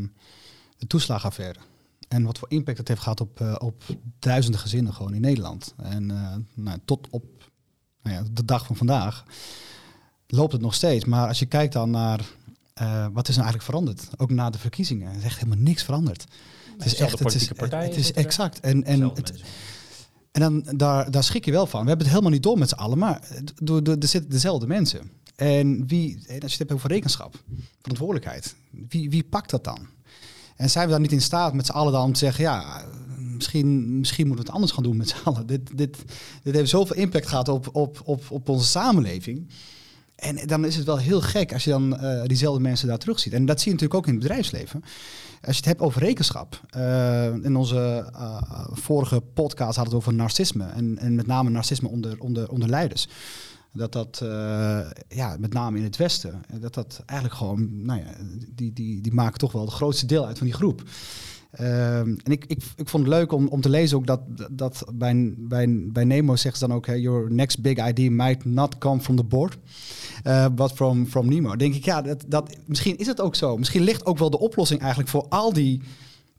[0.78, 1.60] de toeslagaffaire.
[2.08, 3.84] En wat voor impact het heeft gehad op, uh, op
[4.20, 5.74] duizenden gezinnen gewoon in Nederland.
[5.78, 7.52] En uh, nou, tot op
[8.02, 9.24] nou ja, de dag van vandaag
[10.28, 11.06] loopt het nog steeds.
[11.06, 12.20] Maar als je kijkt dan naar
[12.82, 15.84] uh, wat is er nou eigenlijk veranderd, ook na de verkiezingen, is echt helemaal niks
[15.84, 16.26] veranderd.
[16.78, 18.60] het is echt het is, het is exact.
[18.60, 19.44] En, en, het,
[20.32, 21.82] en dan daar, daar schrik je wel van.
[21.82, 23.22] We hebben het helemaal niet door met z'n allen, maar
[23.66, 25.12] er zitten dezelfde mensen.
[25.36, 27.43] En wie, als je het hebt over rekenschap,
[27.81, 28.55] verantwoordelijkheid,
[28.89, 29.88] wie, wie pakt dat dan?
[30.55, 32.86] En zijn we dan niet in staat met z'n allen dan om te zeggen, ja,
[33.17, 35.47] misschien, misschien moeten we het anders gaan doen met z'n allen.
[35.47, 35.97] Dit, dit,
[36.43, 39.47] dit heeft zoveel impact gehad op, op, op, op onze samenleving.
[40.15, 43.34] En dan is het wel heel gek als je dan uh, diezelfde mensen daar terugziet.
[43.34, 44.81] En dat zie je natuurlijk ook in het bedrijfsleven.
[45.41, 46.61] Als je het hebt over rekenschap.
[46.77, 50.65] Uh, in onze uh, vorige podcast had het over narcisme.
[50.65, 53.07] En, en met name narcisme onder, onder, onder leiders
[53.74, 58.05] dat dat, uh, ja, met name in het Westen, dat dat eigenlijk gewoon, nou ja,
[58.55, 60.84] die, die, die maken toch wel het grootste deel uit van die groep.
[61.59, 64.21] Uh, en ik, ik, ik vond het leuk om, om te lezen ook dat,
[64.51, 68.78] dat bij, bij, bij Nemo zegt ze dan ook, your next big idea might not
[68.78, 69.57] come from the board,
[70.28, 71.55] uh, but from, from Nemo.
[71.55, 73.57] denk ik, ja, dat, dat, misschien is het ook zo.
[73.57, 75.82] Misschien ligt ook wel de oplossing eigenlijk voor al die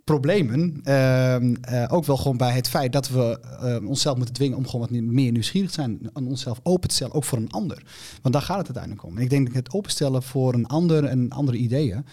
[0.04, 0.80] problemen.
[0.84, 4.80] Uh, ook wel gewoon bij het feit dat we uh, onszelf moeten dwingen om gewoon
[4.80, 6.10] wat meer nieuwsgierig te zijn.
[6.12, 7.82] En onszelf open te stellen, ook voor een ander.
[8.22, 9.16] Want daar gaat het uiteindelijk om.
[9.16, 12.06] En ik denk dat het openstellen voor een ander en andere ideeën.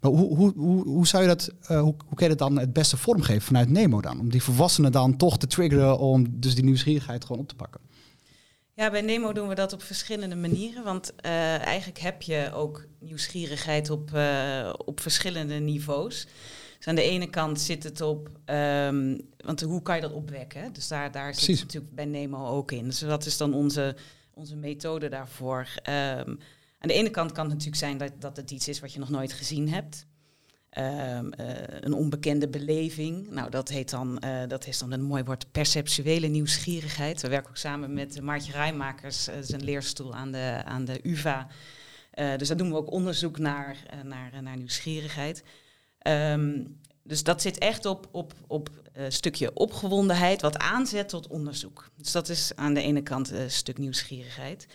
[0.00, 2.58] Maar hoe, hoe, hoe, hoe zou je dat, uh, hoe, hoe kan je dat dan
[2.58, 4.20] het beste vormgeven vanuit Nemo dan?
[4.20, 7.80] Om die volwassenen dan toch te triggeren om dus die nieuwsgierigheid gewoon op te pakken.
[8.74, 10.84] Ja, bij Nemo doen we dat op verschillende manieren.
[10.84, 14.10] Want eigenlijk heb je ook nieuwsgierigheid op,
[14.84, 16.26] op verschillende niveaus.
[16.80, 20.72] Dus aan de ene kant zit het op, um, want hoe kan je dat opwekken?
[20.72, 22.84] Dus daar, daar zit het natuurlijk bij Nemo ook in.
[22.84, 23.96] Dus dat is dan onze,
[24.34, 25.58] onze methode daarvoor.
[25.58, 26.38] Um,
[26.78, 28.98] aan de ene kant kan het natuurlijk zijn dat, dat het iets is wat je
[28.98, 30.06] nog nooit gezien hebt.
[30.78, 31.48] Um, uh,
[31.80, 33.30] een onbekende beleving.
[33.30, 37.20] Nou, dat heet dan, uh, dat is dan een mooi woord, perceptuele nieuwsgierigheid.
[37.20, 41.46] We werken ook samen met Maartje Rijmakers, uh, zijn leerstoel aan de, aan de UvA.
[42.36, 45.42] dus daar doen we ook onderzoek naar, naar, naar nieuwsgierigheid.
[46.08, 51.90] Um, dus dat zit echt op, op, op een stukje opgewondenheid, wat aanzet tot onderzoek.
[51.96, 54.66] Dus dat is aan de ene kant een stuk nieuwsgierigheid.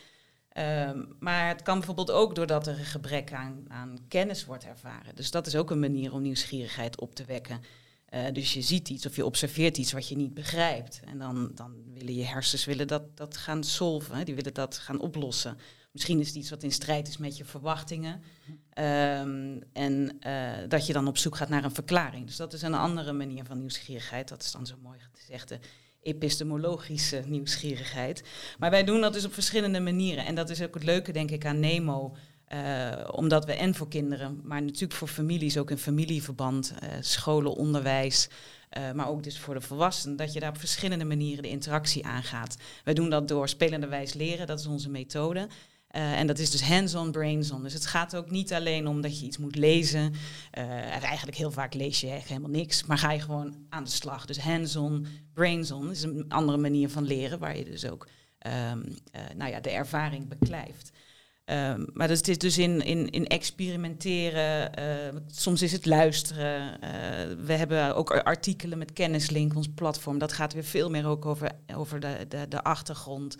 [0.58, 5.16] Um, maar het kan bijvoorbeeld ook doordat er een gebrek aan, aan, kennis wordt ervaren.
[5.16, 7.62] Dus dat is ook een manier om nieuwsgierigheid op te wekken.
[8.10, 11.00] Uh, dus je ziet iets of je observeert iets wat je niet begrijpt.
[11.06, 14.24] En dan, dan willen je hersens willen dat, dat gaan solven, hè?
[14.24, 15.58] die willen dat gaan oplossen.
[15.96, 18.14] Misschien is het iets wat in strijd is met je verwachtingen.
[18.14, 22.26] Um, en uh, dat je dan op zoek gaat naar een verklaring.
[22.26, 24.28] Dus dat is een andere manier van nieuwsgierigheid.
[24.28, 25.60] Dat is dan zo mooi gezegd de
[26.02, 28.24] epistemologische nieuwsgierigheid.
[28.60, 30.26] Maar wij doen dat dus op verschillende manieren.
[30.26, 32.16] En dat is ook het leuke, denk ik, aan Nemo.
[32.54, 37.56] Uh, omdat we en voor kinderen, maar natuurlijk voor families, ook in familieverband, uh, scholen,
[37.56, 38.30] onderwijs,
[38.78, 42.06] uh, maar ook dus voor de volwassenen, dat je daar op verschillende manieren de interactie
[42.06, 42.58] aangaat.
[42.84, 45.48] Wij doen dat door spelende wijs leren, dat is onze methode.
[45.96, 47.64] Uh, en dat is dus hands-on, brains-on.
[47.64, 50.14] Dus het gaat ook niet alleen om dat je iets moet lezen.
[50.58, 53.90] Uh, eigenlijk heel vaak lees je echt helemaal niks, maar ga je gewoon aan de
[53.90, 54.26] slag.
[54.26, 58.08] Dus hands-on, brains-on is een andere manier van leren, waar je dus ook
[58.72, 58.84] um,
[59.16, 60.92] uh, nou ja, de ervaring beklijft.
[61.46, 64.72] Um, maar dat is dus in, in, in experimenteren,
[65.28, 66.80] soms is het luisteren.
[67.46, 70.18] We hebben ook artikelen met Kennislink, ons platform.
[70.18, 73.38] Dat gaat weer veel meer ook over, over de, de, de achtergrond.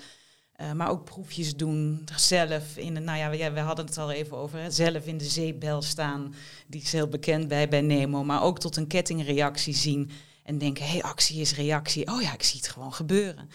[0.62, 4.60] Uh, maar ook proefjes doen, zelf in, nou ja, we, hadden het al even over,
[4.60, 6.36] hè, zelf in de zeepbel staan.
[6.68, 10.12] Die is heel bekend bij, bij Nemo, maar ook tot een kettingreactie zien.
[10.44, 12.08] En denken, hé, hey, actie is reactie.
[12.08, 13.50] Oh ja, ik zie het gewoon gebeuren.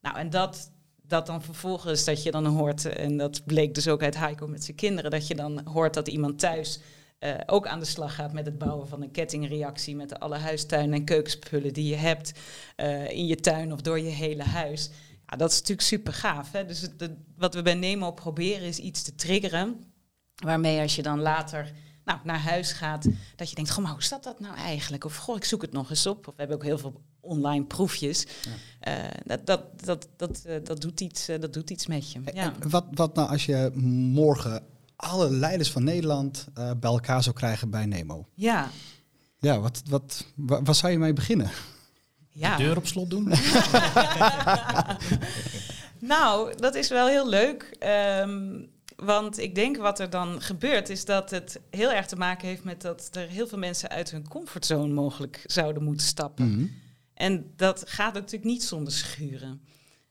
[0.00, 0.70] Nou, en dat,
[1.02, 4.64] dat dan vervolgens dat je dan hoort, en dat bleek dus ook uit Heiko met
[4.64, 6.80] zijn kinderen, dat je dan hoort dat iemand thuis
[7.20, 10.92] uh, ook aan de slag gaat met het bouwen van een kettingreactie met alle huistuin-
[10.92, 12.32] en keukenspullen die je hebt
[12.76, 14.90] uh, in je tuin of door je hele huis.
[15.34, 16.52] Ja, dat is natuurlijk super gaaf.
[16.52, 16.66] Hè?
[16.66, 19.84] Dus het, wat we bij Nemo proberen is iets te triggeren,
[20.34, 21.72] waarmee als je dan later
[22.04, 23.06] nou, naar huis gaat,
[23.36, 25.04] dat je denkt, goh, maar hoe staat dat nou eigenlijk?
[25.04, 26.18] Of goh, ik zoek het nog eens op.
[26.18, 28.26] Of we hebben ook heel veel online proefjes.
[28.80, 29.04] Ja.
[29.04, 32.20] Uh, dat, dat, dat, dat, uh, dat, doet iets, uh, dat doet iets met je.
[32.34, 32.52] Ja.
[32.68, 33.70] Wat, wat nou als je
[34.14, 34.62] morgen
[34.96, 38.28] alle leiders van Nederland bij elkaar zou krijgen bij Nemo?
[38.34, 38.70] Ja.
[39.38, 41.50] Ja, wat, wat, wat, wat zou je mee beginnen?
[42.34, 42.56] Ja.
[42.56, 43.28] De deur op slot doen?
[45.98, 47.76] nou, dat is wel heel leuk.
[48.20, 52.48] Um, want ik denk wat er dan gebeurt, is dat het heel erg te maken
[52.48, 56.50] heeft met dat er heel veel mensen uit hun comfortzone mogelijk zouden moeten stappen.
[56.50, 56.66] Mhm.
[57.14, 59.60] En dat gaat natuurlijk niet zonder schuren.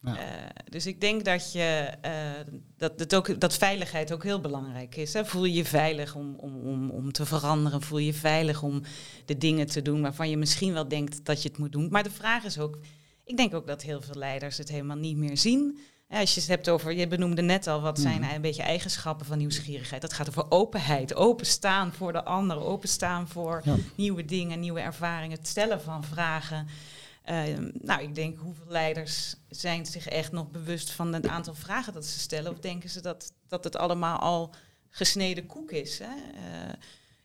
[0.04, 0.12] Ja.
[0.12, 0.22] Uh,
[0.68, 2.10] dus ik denk dat, je, uh,
[2.76, 5.12] dat, dat, ook, dat veiligheid ook heel belangrijk is.
[5.12, 5.24] Hè?
[5.24, 7.82] Voel je je veilig om, om, om, om te veranderen?
[7.82, 8.82] Voel je je veilig om
[9.24, 11.88] de dingen te doen waarvan je misschien wel denkt dat je het moet doen?
[11.90, 12.78] Maar de vraag is ook,
[13.24, 15.78] ik denk ook dat heel veel leiders het helemaal niet meer zien.
[16.08, 19.26] Ja, als je het hebt over, je benoemde net al, wat zijn een beetje eigenschappen
[19.26, 20.02] van nieuwsgierigheid.
[20.02, 23.76] Dat gaat over openheid, openstaan voor de ander, openstaan voor Ja.
[23.94, 26.66] nieuwe dingen, nieuwe ervaringen, het stellen van vragen.
[27.30, 31.92] Uh, nou, ik denk hoeveel leiders zijn zich echt nog bewust van het aantal vragen
[31.92, 32.52] dat ze stellen?
[32.52, 34.54] Of denken ze dat, dat het allemaal al
[34.90, 35.98] gesneden koek is?
[35.98, 36.14] Hè?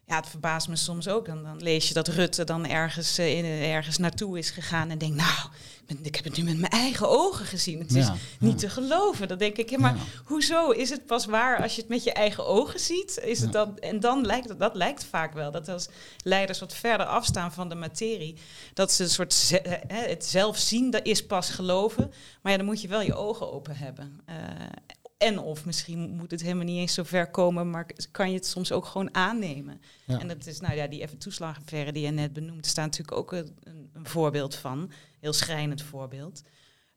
[0.09, 1.25] Uh, ja, het verbaast me soms ook.
[1.25, 4.97] Dan, dan lees je dat Rutte dan ergens, uh, in, ergens naartoe is gegaan en
[4.97, 5.47] denkt, nou,
[5.79, 7.79] ik, ben, ik heb het nu met mijn eigen ogen gezien.
[7.79, 9.27] Het is Ja, niet te geloven.
[9.27, 10.01] Dan denk ik, maar Ja.
[10.25, 10.69] hoezo?
[10.71, 13.19] Is het pas waar als je het met je eigen ogen ziet?
[13.23, 15.87] Is het dan, en dan lijkt het, dat lijkt vaak wel, dat als
[16.23, 18.35] leiders wat verder afstaan van de materie,
[18.73, 22.11] dat ze een soort ze- hè, het zelf zien, dat is pas geloven.
[22.41, 24.19] Maar ja, dan moet je wel je ogen open hebben.
[24.25, 24.35] Eh,
[25.19, 28.45] en of misschien moet het helemaal niet eens zo ver komen, maar kan je het
[28.45, 29.81] soms ook gewoon aannemen.
[30.05, 30.19] Ja.
[30.19, 33.31] En dat is, nou ja, die even toeslagenverre die je net benoemd, staat natuurlijk ook
[33.31, 34.91] een, een, voorbeeld van.
[35.19, 36.41] Heel schrijnend voorbeeld.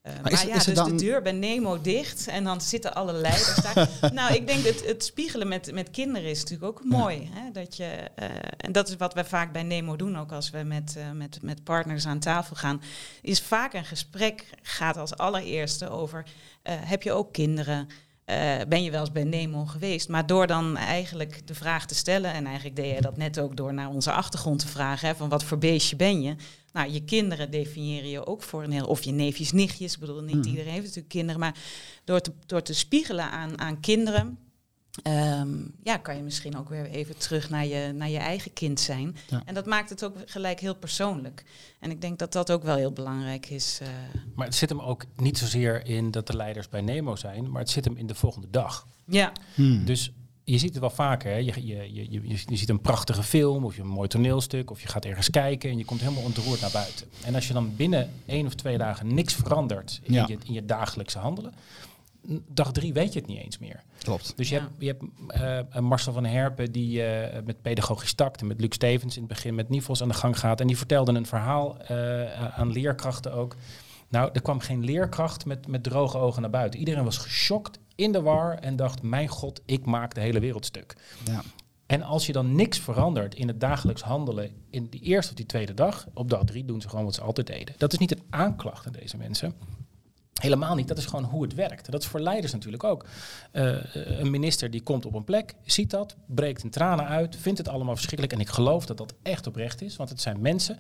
[0.03, 2.95] Uh, maar, is- ja, is dus dan- de deur bij Nemo dicht en dan zitten
[2.95, 3.89] alle leiders daar.
[4.15, 7.31] nou, ik denk dat het spiegelen met, met kinderen is natuurlijk ook mooi.
[7.33, 7.51] Hè?
[7.51, 10.59] Dat je, eh, en dat is wat wij vaak bij Nemo doen, ook als we
[10.63, 12.83] met, eh, met, met partners aan tafel gaan.
[13.23, 16.27] Is vaak een gesprek gaat als allereerste over,
[16.63, 17.89] eh, heb je ook kinderen?
[18.25, 20.09] Eh, ben je wel eens bij Nemo geweest?
[20.09, 23.57] Maar door dan eigenlijk de vraag te stellen, en eigenlijk deed jij dat net ook
[23.57, 26.35] door naar onze achtergrond te vragen, hè, van wat voor beestje ben je?
[26.73, 30.21] Nou, je kinderen definiëren je ook voor een heel, of je neefjes, nichtjes, ik bedoel,
[30.23, 30.49] niet Mhm.
[30.49, 31.55] iedereen heeft natuurlijk kinderen, maar
[32.05, 34.39] door te, door te spiegelen aan, aan kinderen,
[35.03, 35.49] ehm,
[35.83, 39.17] ja, kan je misschien ook weer even terug naar je, naar je eigen kind zijn.
[39.29, 39.43] Ja.
[39.45, 41.45] En dat maakt het ook gelijk heel persoonlijk.
[41.81, 43.79] En ik denk dat dat ook wel heel belangrijk is.
[43.83, 43.89] eh.
[44.35, 47.61] Maar het zit hem ook niet zozeer in dat de leiders bij Nemo zijn, maar
[47.61, 48.87] het zit hem in de volgende dag.
[49.07, 49.85] ja, Hmm.
[49.85, 50.13] Dus
[50.45, 51.31] je ziet het wel vaker.
[51.31, 51.37] Hè?
[51.37, 54.81] Je, je, je, je, je ziet een prachtige film of je een mooi toneelstuk of
[54.83, 57.07] je gaat ergens kijken en je komt helemaal ontroerd naar buiten.
[57.25, 60.27] En als je dan binnen één of twee dagen niks verandert in, Ja.
[60.29, 61.55] je, in je dagelijkse handelen,
[62.49, 63.83] dag drie weet je het niet eens meer.
[63.99, 64.33] Klopt.
[64.37, 64.61] Dus je Ja.
[64.61, 68.61] hebt, je hebt eh, een Marcel van Herpen die eh, met pedagogisch tact en met
[68.61, 70.61] Luc Stevens in het begin met Nivels aan de gang gaat.
[70.61, 73.57] En die vertelde een verhaal eh, aan leerkrachten ook.
[74.09, 76.79] Nou, er kwam geen leerkracht met, met droge ogen naar buiten.
[76.81, 80.65] Iedereen was geschokt, in de war en dacht, mijn god, ik maak de hele wereld
[80.67, 80.97] stuk.
[81.25, 81.43] Ja.
[81.87, 85.47] En als je dan niks verandert in het dagelijks handelen in die eerste of die
[85.47, 87.75] tweede dag, op dag drie doen ze gewoon wat ze altijd deden.
[87.79, 89.55] Dat is niet een aanklacht aan deze mensen.
[90.41, 90.89] Helemaal niet.
[90.89, 91.91] Dat is gewoon hoe het werkt.
[91.91, 93.05] Dat is voor leiders natuurlijk ook.
[93.51, 97.59] Eh, een minister die komt op een plek, ziet dat, breekt in tranen uit, vindt
[97.59, 98.33] het allemaal verschrikkelijk.
[98.33, 100.79] En ik geloof dat dat echt oprecht is, want het zijn mensen.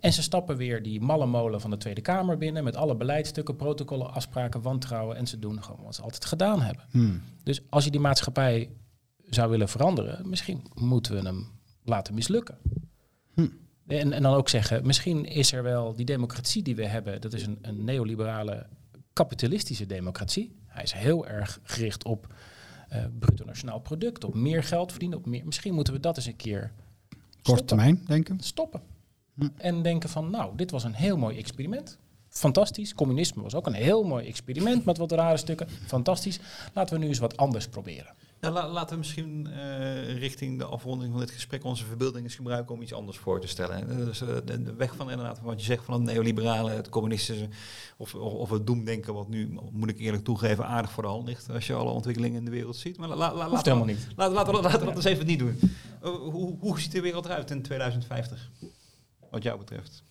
[0.00, 3.56] En ze stappen weer die malle molen van de Tweede Kamer binnen met alle beleidstukken,
[3.56, 5.16] protocollen, afspraken, wantrouwen.
[5.16, 6.84] En ze doen gewoon wat ze altijd gedaan hebben.
[6.90, 7.22] Hmm.
[7.42, 8.70] Dus als je die maatschappij
[9.30, 11.46] zou willen veranderen, misschien moeten we hem
[11.84, 12.58] laten mislukken.
[13.34, 13.48] Hm.
[13.86, 17.32] En, en dan ook zeggen, misschien is er wel die democratie die we hebben, dat
[17.32, 18.66] is een, een neoliberale
[19.18, 20.56] kapitalistische democratie.
[20.66, 22.34] Hij is heel erg gericht op
[22.92, 25.44] uh, bruto nationaal product, op meer geld verdienen, op meer.
[25.44, 26.72] Misschien moeten we dat eens een keer
[27.42, 28.40] Korte termijn denken.
[28.40, 28.80] Stoppen.
[29.34, 29.48] Hm.
[29.56, 31.98] En denken van, nou, dit was een heel mooi experiment.
[32.28, 32.94] Fantastisch.
[32.94, 35.68] Communisme was ook een heel mooi experiment met wat rare stukken.
[35.86, 36.40] Fantastisch.
[36.74, 38.14] Laten we nu eens wat anders proberen.
[38.40, 42.74] Nou, laten we misschien uh, richting de afronding van dit gesprek onze verbeelding eens gebruiken
[42.74, 44.04] om iets anders voor te stellen.
[44.04, 47.48] Dus, uh, de, de, weg van inderdaad wat je zegt van het neoliberale, het communistische
[47.96, 51.26] of, of, of, het doemdenken, wat nu, moet ik eerlijk toegeven, aardig voor de hand
[51.26, 52.96] ligt als je alle ontwikkelingen in de wereld ziet.
[52.96, 54.06] Maar la, la, la, helemaal niet.
[54.16, 55.60] Laten laat, laat, laat we dat eens even niet doen.
[56.04, 58.50] Uh, hoe, hoe ziet de wereld eruit in 2050,
[59.30, 60.02] wat jou betreft?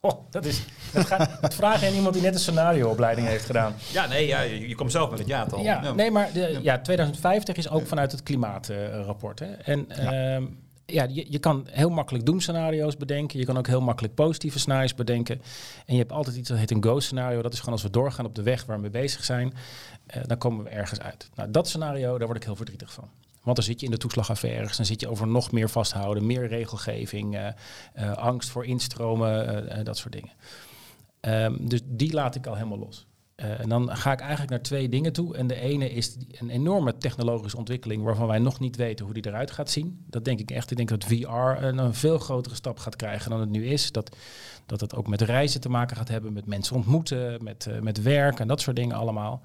[0.00, 0.64] Oh, dat is.
[0.92, 3.74] Het, gaat, het vragen aan iemand die net een scenarioopleiding heeft gedaan.
[3.92, 5.62] Ja, nee, ja, je, je komt zelf met het jaartal.
[5.62, 5.92] Ja, ja.
[5.92, 6.78] nee, maar de, ja.
[6.78, 9.40] 2050 is ook vanuit het klimaatrapport.
[9.40, 10.38] Uh, en ja.
[10.38, 10.46] Uh,
[10.92, 13.38] ja, je, je kan heel makkelijk doemscenario's bedenken.
[13.38, 15.42] Je kan ook heel makkelijk positieve scenario's bedenken.
[15.86, 17.42] En je hebt altijd iets dat heet een go-scenario.
[17.42, 19.54] Dat is gewoon als we doorgaan op de weg waar we mee bezig zijn,
[20.16, 21.30] uh, dan komen we ergens uit.
[21.34, 23.08] Nou, dat scenario, daar word ik heel verdrietig van.
[23.48, 26.46] Want dan zit je in de toeslagaffaires, dan zit je over nog meer vasthouden, meer
[26.46, 27.46] regelgeving, uh,
[27.98, 30.32] uh, angst voor instromen, uh, dat soort dingen.
[31.20, 33.06] Um, dus die laat ik al helemaal los.
[33.36, 35.36] en dan ga ik eigenlijk naar twee dingen toe.
[35.36, 39.26] En de ene is een enorme technologische ontwikkeling waarvan wij nog niet weten hoe die
[39.26, 40.04] eruit gaat zien.
[40.06, 40.70] Dat denk ik echt.
[40.70, 43.92] Ik denk dat VR een, een veel grotere stap gaat krijgen dan het nu is.
[43.92, 44.16] Dat,
[44.66, 48.40] dat het ook met reizen te maken gaat hebben, met mensen ontmoeten, met, met werk
[48.40, 49.42] en dat soort dingen allemaal.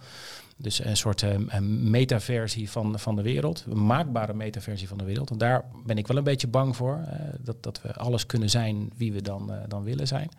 [0.64, 5.30] Dus een soort uh, metaversie van, van de wereld, een maakbare metaversie van de wereld.
[5.30, 8.50] En daar ben ik wel een beetje bang voor, uh, dat, dat we alles kunnen
[8.50, 10.30] zijn wie we dan, uh, dan willen zijn.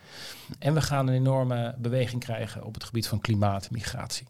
[0.59, 4.27] En we gaan een enorme beweging krijgen op het gebied van klimaat en migratie.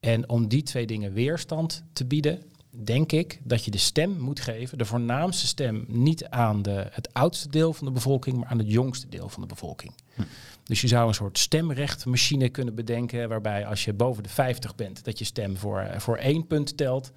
[0.00, 2.42] En om die twee dingen weerstand te bieden,
[2.84, 7.14] denk ik dat je de stem moet geven, de voornaamste stem, niet aan de, het
[7.14, 9.92] oudste deel van de bevolking, maar aan het jongste deel van de bevolking.
[10.14, 10.22] Hm.
[10.66, 15.04] Dus je zou een soort stemrechtmachine kunnen bedenken, waarbij als je boven de 50 bent,
[15.04, 17.12] dat je stem voor, voor één punt telt.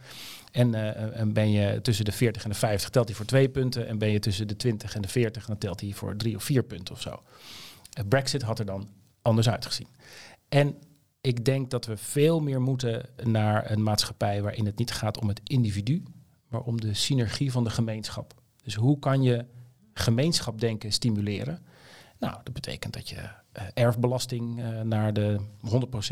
[0.51, 3.49] En, uh, en ben je tussen de 40 en de 50, telt hij voor twee
[3.49, 3.87] punten.
[3.87, 6.43] En ben je tussen de 20 en de 40, dan telt hij voor drie of
[6.43, 7.23] vier punten of zo.
[8.07, 8.89] Brexit had er dan
[9.21, 9.87] anders uitgezien.
[10.49, 10.75] En
[11.21, 15.27] ik denk dat we veel meer moeten naar een maatschappij waarin het niet gaat om
[15.27, 16.03] het individu,
[16.47, 18.33] maar om de synergie van de gemeenschap.
[18.63, 19.45] Dus hoe kan je
[19.93, 21.65] gemeenschapdenken stimuleren?
[22.19, 25.39] Nou, dat betekent dat je uh, erfbelasting uh, naar de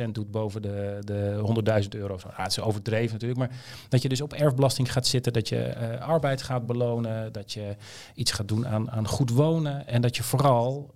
[0.05, 2.16] 100% doet boven de, de 100.000 euro.
[2.16, 5.76] Nou, het is overdreven natuurlijk, maar dat je dus op erfbelasting gaat zitten, dat je
[5.78, 7.76] uh, arbeid gaat belonen, dat je
[8.16, 10.95] iets gaat doen aan, aan goed wonen en dat je vooral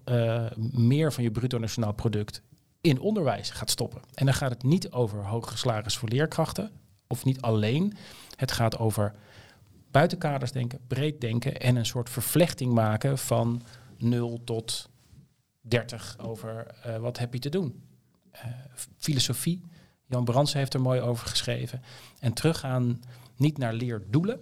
[0.72, 2.42] meer van je bruto nationaal product
[2.82, 4.02] in onderwijs gaat stoppen.
[4.14, 6.72] En dan gaat het niet over hoge salaris voor leerkrachten,
[7.08, 7.98] of niet alleen.
[8.36, 9.14] Het gaat over
[9.92, 13.62] buitenkaders denken, breed denken en een soort vervlechting maken van
[13.98, 14.90] 0 tot
[15.62, 17.84] 30 over uh, wat heb je te doen.
[18.36, 18.42] Uh,
[18.98, 19.62] filosofie,
[20.06, 21.82] Jan Brands heeft er mooi over geschreven.
[22.20, 23.02] En teruggaan
[23.36, 24.40] niet naar leerdoelen,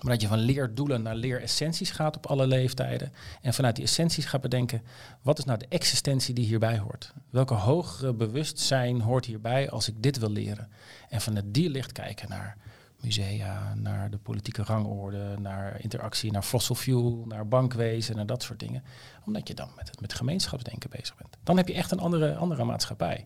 [0.00, 3.12] maar dat je van leerdoelen naar leeressenties gaat op alle leeftijden.
[3.40, 4.82] En vanuit die essenties gaat bedenken,
[5.22, 7.12] wat is nou de existentie die hierbij hoort?
[7.30, 10.68] Welke hogere bewustzijn hoort hierbij als ik dit wil leren?
[11.08, 12.56] En vanuit die licht kijken naar
[13.04, 18.60] musea, naar de politieke rangorde, naar interactie, naar fossil fuel, naar bankwezen, naar dat soort
[18.60, 18.82] dingen.
[19.26, 21.36] Omdat je dan met, het, met gemeenschapsdenken bezig bent.
[21.42, 23.24] Dan heb je echt een andere, andere maatschappij.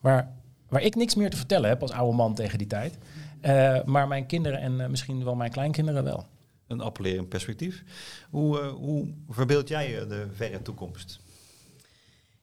[0.00, 0.32] Waar,
[0.68, 2.98] waar ik niks meer te vertellen heb als oude man tegen die tijd.
[3.42, 6.26] Uh, maar mijn kinderen en uh, misschien wel mijn kleinkinderen wel.
[6.66, 7.84] Een appellerend perspectief.
[8.30, 11.20] Hoe, uh, hoe verbeeld jij de verre toekomst?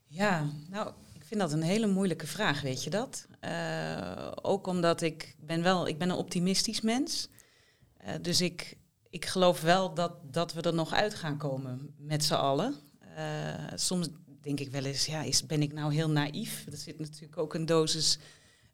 [0.08, 0.94] Ja, nou, ik
[1.34, 3.28] vind dat een hele moeilijke vraag, weet je dat?
[4.42, 7.30] ook omdat ik ben wel, ik ben een optimistisch mens.
[8.22, 8.78] dus ik,
[9.10, 12.76] ik geloof wel dat, dat we er nog uit gaan komen met z'n allen.
[13.76, 14.10] soms
[14.42, 16.66] denk ik wel eens, ja, is, ben ik nou heel naïef?
[16.72, 18.20] Er zit natuurlijk ook een dosis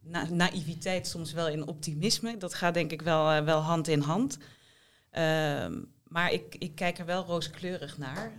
[0.01, 2.37] na naïviteit soms wel in optimisme.
[2.37, 4.37] Dat gaat denk ik wel, wel hand in hand.
[5.11, 8.31] Um, maar ik, ik kijk er wel rooskleurig naar.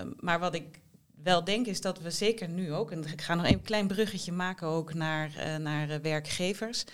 [0.00, 0.80] Um, maar wat ik
[1.24, 4.32] wel denk is dat we zeker nu ook, en ik ga nog een klein bruggetje
[4.32, 6.84] maken ook naar, uh, naar uh, werkgevers.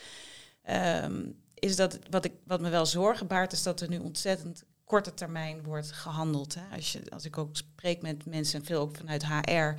[1.04, 4.64] Um, is dat wat, ik, wat me wel zorgen baart, is dat er nu ontzettend
[4.84, 6.54] korte termijn wordt gehandeld.
[6.54, 6.76] Hè.
[6.76, 9.74] Als, je, als ik ook spreek met mensen, veel ook vanuit HR,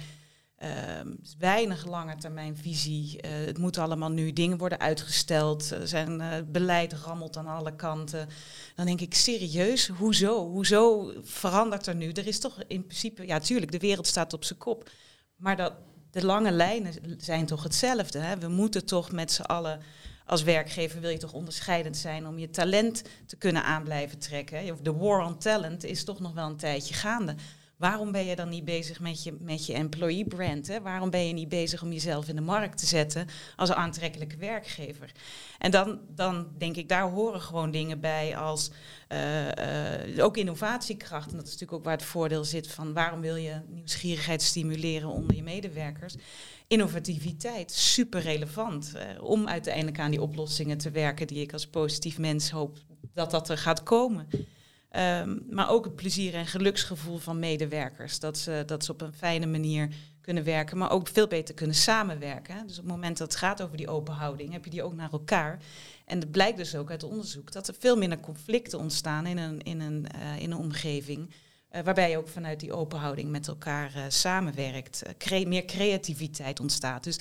[0.64, 0.68] Uh,
[1.38, 3.20] weinig lange termijn visie.
[3.26, 5.72] Uh, het moet allemaal nu, dingen worden uitgesteld.
[5.84, 8.28] Zijn uh, beleid rammelt aan alle kanten.
[8.76, 10.49] Dan denk ik serieus, hoezo?
[10.49, 12.12] Hoezo verandert er nu?
[12.12, 14.89] Er is toch in principe, ja, tuurlijk, de wereld staat op zijn kop.
[15.36, 15.74] Maar dat,
[16.12, 18.20] de lange lijnen zijn toch hetzelfde.
[18.20, 18.38] Hè?
[18.38, 19.82] We moeten toch met z'n allen
[20.26, 24.84] als werkgever wil je toch onderscheidend zijn om je talent te kunnen aan blijven trekken.
[24.84, 27.36] De war on talent is toch nog wel een tijdje gaande.
[27.82, 30.67] Waarom ben je dan niet bezig met je, met je employee brand?
[30.67, 30.82] Hè?
[30.82, 34.38] Waarom ben je niet bezig om jezelf in de markt te zetten als een aantrekkelijke
[34.38, 35.11] werkgever?
[35.57, 38.71] En dan, dan denk ik, daar horen gewoon dingen bij als
[39.09, 39.45] uh,
[40.15, 41.32] uh, ook innovatiekracht.
[41.32, 45.09] En dat is natuurlijk ook waar het voordeel zit van waarom wil je nieuwsgierigheid stimuleren
[45.09, 46.15] onder je medewerkers?
[46.67, 52.17] Innovativiteit, super relevant uh, om uiteindelijk aan die oplossingen te werken die ik als positief
[52.17, 52.77] mens hoop
[53.13, 54.27] dat dat er gaat komen.
[54.97, 58.19] Um, maar ook het plezier en geluksgevoel van medewerkers.
[58.19, 59.89] Dat ze, dat ze op een fijne manier
[60.21, 62.67] kunnen werken, maar ook veel beter kunnen samenwerken.
[62.67, 64.95] Dus op het moment dat het gaat over die open houding, heb je die ook
[64.95, 65.59] naar elkaar.
[66.05, 69.61] En het blijkt dus ook uit onderzoek dat er veel minder conflicten ontstaan in een,
[69.61, 71.29] in een, uh, in een omgeving.
[71.71, 75.03] Uh, waarbij je ook vanuit die open houding met elkaar uh, samenwerkt.
[75.29, 77.03] Meer creativiteit ontstaat.
[77.03, 77.17] Dus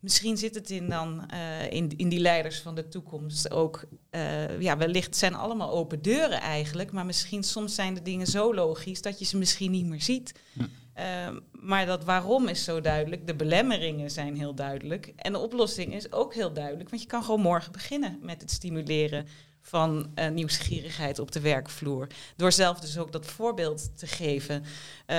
[0.00, 3.84] misschien zit het in dan uh, in, in die leiders van de toekomst ook.
[4.10, 6.92] Uh, ja, wellicht zijn allemaal open deuren eigenlijk.
[6.92, 10.32] Maar misschien soms zijn de dingen zo logisch dat je ze misschien niet meer ziet.
[10.52, 10.68] Ja.
[10.98, 13.26] Uh, maar dat waarom is zo duidelijk.
[13.26, 15.12] De belemmeringen zijn heel duidelijk.
[15.16, 16.90] En de oplossing is ook heel duidelijk.
[16.90, 19.26] Want je kan gewoon morgen beginnen met het stimuleren
[19.60, 22.06] van uh, nieuwsgierigheid op de werkvloer.
[22.36, 24.64] Door zelf dus ook dat voorbeeld te geven.
[25.06, 25.16] Uh,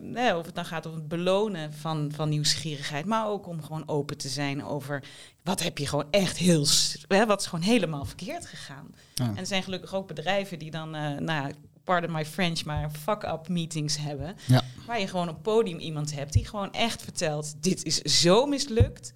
[0.00, 3.88] nee, of het dan gaat om het belonen van, van nieuwsgierigheid, maar ook om gewoon
[3.88, 5.04] open te zijn over
[5.42, 6.66] wat heb je gewoon echt heel,
[7.08, 8.94] hè, wat is gewoon helemaal verkeerd gegaan.
[9.14, 9.24] Ja.
[9.24, 11.52] En er zijn gelukkig ook bedrijven die dan, uh, nou
[11.84, 14.36] pardon my French, maar fuck-up meetings hebben.
[14.46, 14.62] Ja.
[14.86, 19.12] Waar je gewoon op podium iemand hebt die gewoon echt vertelt, dit is zo mislukt.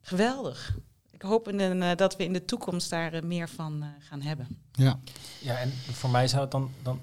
[0.00, 0.76] Geweldig
[1.16, 4.22] ik hoop in, uh, dat we in de toekomst daar uh, meer van uh, gaan
[4.22, 4.48] hebben.
[4.72, 5.00] Ja.
[5.40, 7.00] ja, en voor mij zou het dan, dan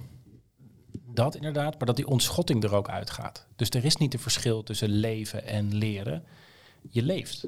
[0.92, 3.46] dat inderdaad, maar dat die ontschotting er ook uitgaat.
[3.56, 6.24] Dus er is niet een verschil tussen leven en leren.
[6.90, 7.48] Je leeft.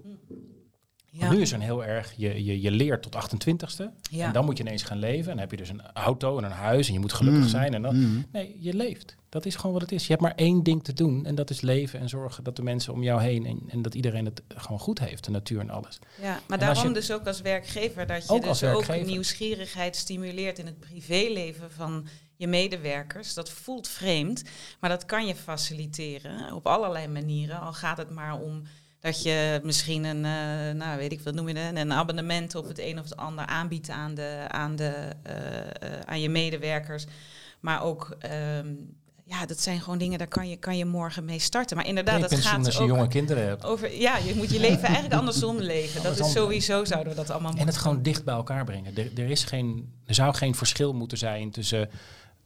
[1.18, 1.32] Ja.
[1.32, 3.84] Nu is er een heel erg, je, je, je leert tot 28ste.
[4.10, 4.26] Ja.
[4.26, 5.24] En dan moet je ineens gaan leven.
[5.24, 7.50] En dan heb je dus een auto en een huis en je moet gelukkig mm.
[7.50, 7.74] zijn.
[7.74, 8.26] En dan, mm.
[8.32, 9.16] Nee, je leeft.
[9.30, 10.04] Dat is gewoon wat het is.
[10.04, 11.26] Je hebt maar één ding te doen.
[11.26, 13.46] En dat is leven en zorgen dat de mensen om jou heen...
[13.46, 16.00] en, en dat iedereen het gewoon goed heeft, de natuur en alles.
[16.22, 18.08] Ja, maar en daarom je, dus ook als werkgever...
[18.08, 23.34] dat je ook dus ook nieuwsgierigheid stimuleert in het privéleven van je medewerkers.
[23.34, 24.44] Dat voelt vreemd,
[24.80, 27.60] maar dat kan je faciliteren op allerlei manieren.
[27.60, 28.64] Al gaat het maar om
[29.06, 32.68] dat je misschien een, uh, nou weet ik wat noem je het, een abonnement op
[32.68, 35.34] het een of het ander aanbiedt aan, de, aan, de, uh,
[35.90, 37.06] uh, aan je medewerkers.
[37.60, 38.18] Maar ook,
[38.58, 41.78] um, ja, dat zijn gewoon dingen, daar kan je, kan je morgen mee starten.
[41.78, 43.66] Maar inderdaad, dat gaat als je ook jonge kinderen hebt.
[43.66, 46.04] Over, ja, je moet je leven eigenlijk andersom leven.
[46.04, 48.98] Dat is sowieso, zouden we dat allemaal En het gewoon dicht bij elkaar brengen.
[48.98, 51.90] Er, er, is geen, er zou geen verschil moeten zijn tussen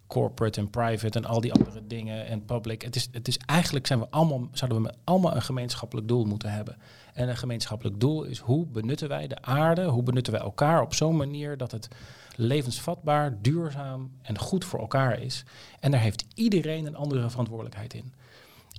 [0.09, 2.81] corporate en private en al die andere dingen en public.
[2.81, 6.51] Het is, het is eigenlijk zijn we allemaal, zouden we allemaal een gemeenschappelijk doel moeten
[6.51, 6.77] hebben.
[7.13, 10.93] En een gemeenschappelijk doel is hoe benutten wij de aarde, hoe benutten wij elkaar op
[10.93, 11.87] zo'n manier dat het
[12.35, 15.43] levensvatbaar, duurzaam en goed voor elkaar is.
[15.79, 18.13] En daar heeft iedereen een andere verantwoordelijkheid in.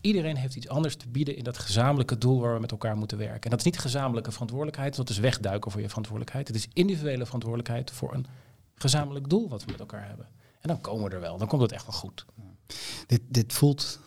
[0.01, 3.19] Iedereen heeft iets anders te bieden in dat gezamenlijke doel waar we met elkaar moeten
[3.19, 3.43] werken.
[3.43, 6.49] En dat is niet gezamenlijke verantwoordelijkheid, dat is wegduiken voor je verantwoordelijkheid.
[6.49, 8.27] Het is individuele verantwoordelijkheid voor een
[8.75, 10.27] gezamenlijk doel wat we met elkaar hebben.
[10.61, 11.39] En dan komen we er wel.
[11.39, 12.27] Dan komt het echt wel goed.
[13.07, 13.99] Dit, dit voelt.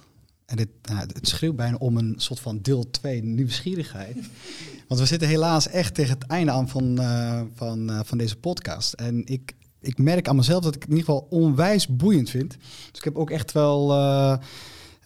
[0.46, 4.16] En dit, nou, het schreeuwt bijna om een soort van deel 2 nieuwsgierigheid.
[4.88, 8.36] Want we zitten helaas echt tegen het einde aan van, uh, van, uh, van deze
[8.36, 8.94] podcast.
[8.94, 12.58] En ik, ik merk aan mezelf dat ik het in ieder geval onwijs boeiend vind.
[12.60, 13.92] Dus ik heb ook echt wel.
[13.92, 14.38] Uh,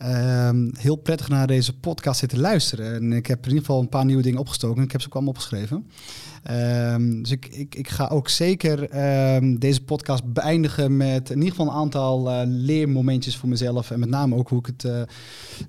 [0.03, 2.95] Um, heel prettig naar deze podcast zitten luisteren.
[2.95, 4.83] En ik heb in ieder geval een paar nieuwe dingen opgestoken.
[4.83, 5.87] Ik heb ze ook allemaal opgeschreven.
[6.51, 8.97] Um, dus ik, ik, ik ga ook zeker
[9.35, 13.91] um, deze podcast beëindigen met in ieder geval een aantal uh, leermomentjes voor mezelf.
[13.91, 14.83] En met name ook hoe ik het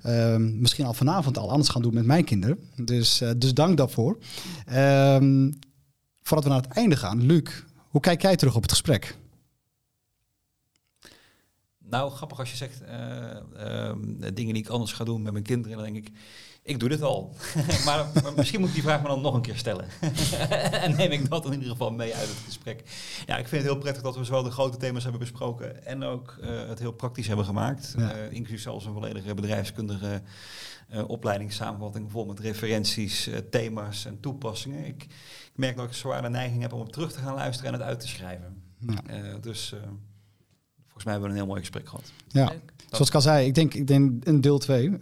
[0.05, 2.59] uh, misschien al vanavond al anders ga doen met mijn kinderen.
[2.75, 4.17] Dus, uh, dus dank daarvoor.
[6.21, 9.17] voordat we naar het einde gaan, Luc, hoe kijk jij terug op het gesprek?
[11.89, 13.93] Nou, grappig als je zegt uh,
[14.33, 15.77] dingen die ik anders ga doen met mijn kinderen.
[15.77, 16.11] Dan denk ik,
[16.69, 17.35] ik doe dit al.
[17.85, 19.85] maar, maar, misschien moet ik die vraag maar dan nog een keer stellen.
[20.83, 22.83] en neem ik dat in ieder geval mee uit het gesprek.
[23.25, 26.03] Ja, ik vind het heel prettig dat we zowel de grote thema's hebben besproken en
[26.03, 27.93] ook uh, het heel praktisch hebben gemaakt.
[27.97, 28.15] Ja.
[28.15, 30.21] Uh, inclusief zelfs een volledige bedrijfskundige
[30.93, 34.85] uh, opleidingssamenvatting vol met referenties, thema's en toepassingen.
[34.85, 37.73] Ik, ik, merk dat ik zwaar de neiging heb om op terug te gaan luisteren
[37.73, 38.63] en het uit te schrijven.
[38.79, 39.37] Ja.
[39.41, 39.73] dus
[40.99, 42.11] volgens mij hebben we een heel mooi gesprek gehad.
[42.27, 42.45] Ja.
[42.45, 42.73] Leuk.
[42.89, 44.89] Zoals ik al zei, ik denk, ik denk een deel 2.
[44.89, 44.97] Uh,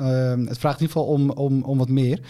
[0.48, 2.18] het vraagt in ieder geval om, om, om wat meer.
[2.20, 2.24] Uh,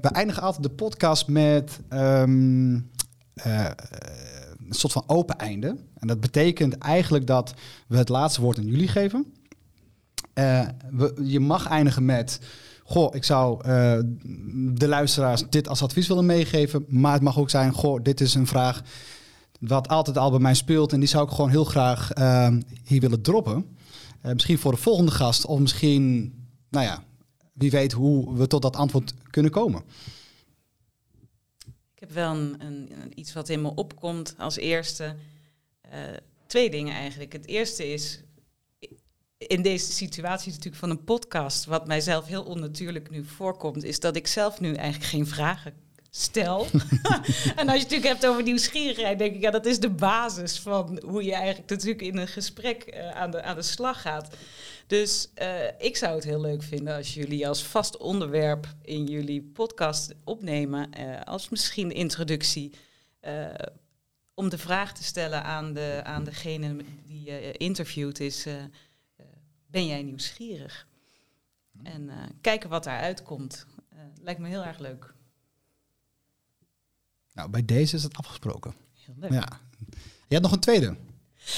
[0.00, 3.70] we eindigen altijd de podcast met um, uh,
[4.68, 5.76] een soort van open einde.
[5.98, 7.54] En dat betekent eigenlijk dat
[7.86, 9.32] we het laatste woord aan jullie geven.
[10.34, 12.40] We, je mag eindigen met...
[12.86, 13.62] Goh, ik zou
[14.74, 16.84] de luisteraars dit als advies willen meegeven.
[16.88, 18.82] Maar het mag ook zijn, goh, dit is een vraag
[19.60, 20.92] wat altijd al bij mij speelt.
[20.92, 22.10] En die zou ik gewoon heel graag
[22.84, 23.74] hier willen droppen.
[24.24, 26.34] Eh, misschien voor de volgende gast of misschien,
[26.68, 27.04] nou ja,
[27.52, 29.82] wie weet hoe we tot dat antwoord kunnen komen.
[31.94, 35.16] Ik heb wel een, een, iets wat in me opkomt als eerste.
[35.86, 35.92] Uh,
[36.46, 37.32] twee dingen eigenlijk.
[37.32, 38.22] Het eerste is,
[39.36, 44.16] in deze situatie natuurlijk van een podcast, wat mijzelf heel onnatuurlijk nu voorkomt, is dat
[44.16, 45.74] ik zelf nu eigenlijk geen vragen
[46.16, 46.66] stel.
[47.56, 50.58] en als je het natuurlijk hebt over nieuwsgierigheid, denk ik, ja, dat is de basis
[50.58, 54.36] van hoe je eigenlijk natuurlijk in een gesprek uh, aan, de, aan de slag gaat.
[54.86, 59.42] Dus uh, ik zou het heel leuk vinden als jullie als vast onderwerp in jullie
[59.42, 62.72] podcast opnemen, uh, als misschien introductie,
[64.34, 68.46] om de vraag te stellen aan, de, aan degene die je interviewt is,
[69.66, 70.86] ben jij nieuwsgierig?
[71.82, 72.10] En
[72.40, 73.66] kijken wat daaruit komt.
[74.22, 75.14] lijkt me heel erg leuk.
[77.34, 78.74] Nou, bij deze is het afgesproken.
[78.94, 79.32] Heel leuk.
[79.32, 79.48] Ja.
[80.28, 80.96] Je had nog een tweede.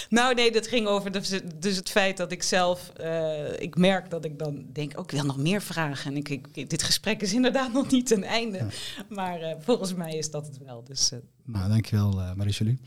[0.08, 4.10] Nou nee, dat ging over de, dus het feit dat ik zelf, uh, ik merk
[4.10, 6.10] dat ik dan denk, ook oh, ik wil nog meer vragen.
[6.10, 8.56] En ik, ik, dit gesprek is inderdaad nog niet ten einde.
[8.56, 8.68] Ja.
[9.08, 10.84] Maar uh, volgens mij is dat het wel.
[10.84, 11.18] Dus, uh.
[11.44, 12.78] Nou, dankjewel uh, Marie-Julie.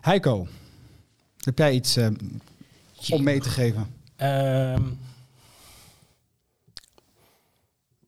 [0.00, 0.46] Heiko,
[1.38, 1.96] heb jij iets
[3.08, 3.86] om mee te geven?
[4.16, 4.98] Um,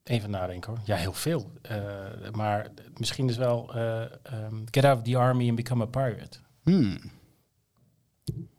[0.08, 0.80] Even nadenken hoor.
[0.84, 1.52] Ja, heel veel.
[1.70, 5.86] Uh, maar misschien is wel uh, um, get out of the army and become a
[5.86, 6.38] pirate.
[6.62, 6.98] Hmm.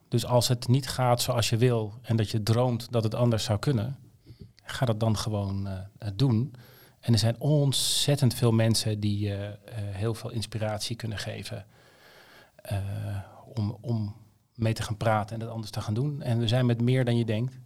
[0.07, 3.43] Dus als het niet gaat zoals je wil en dat je droomt dat het anders
[3.43, 3.97] zou kunnen,
[4.63, 5.79] ga dat dan gewoon uh,
[6.15, 6.53] doen.
[6.99, 9.33] En er zijn ontzettend veel mensen die
[9.75, 11.65] heel veel inspiratie kunnen geven
[13.45, 14.15] om, om
[14.55, 16.21] mee te gaan praten en dat anders te gaan doen.
[16.21, 17.57] En we zijn met meer dan je denkt.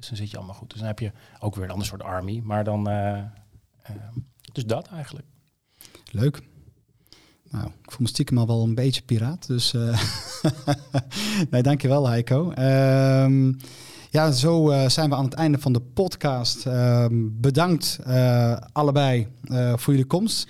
[0.00, 0.70] Dus dan zit je allemaal goed.
[0.70, 2.40] Dus dan heb je ook weer een ander soort army.
[2.44, 2.94] Maar dan, uh,
[3.90, 3.96] uh,
[4.52, 5.26] dus dat eigenlijk.
[6.10, 6.42] Leuk.
[7.50, 9.46] Nou, ik voel me stiekem al wel een beetje piraat.
[9.46, 10.02] Dus uh,
[11.50, 12.52] nee, dankjewel Heiko.
[12.58, 13.56] Um,
[14.10, 16.64] ja, zo uh, zijn we aan het einde van de podcast.
[16.66, 20.48] Um, bedankt uh, allebei uh, voor jullie komst.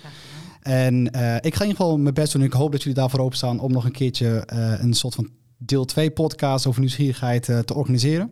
[0.61, 2.43] En ik ga in ieder geval mijn best doen.
[2.43, 4.43] Ik hoop dat jullie daarvoor openstaan om nog een keertje
[4.81, 8.31] een soort van deel 2 podcast over nieuwsgierigheid te organiseren.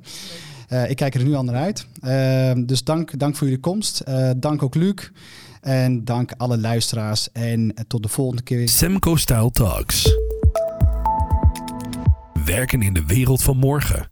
[0.69, 1.87] Ik kijk er nu al naar uit.
[2.03, 4.01] Uh, dus dank, dank voor jullie komst.
[4.07, 5.09] Uh, dank ook Luc.
[5.61, 7.31] En dank alle luisteraars.
[7.31, 8.69] En tot de volgende keer.
[8.69, 10.17] Semco Style Talks.
[12.45, 14.07] Werken in de wereld van morgen.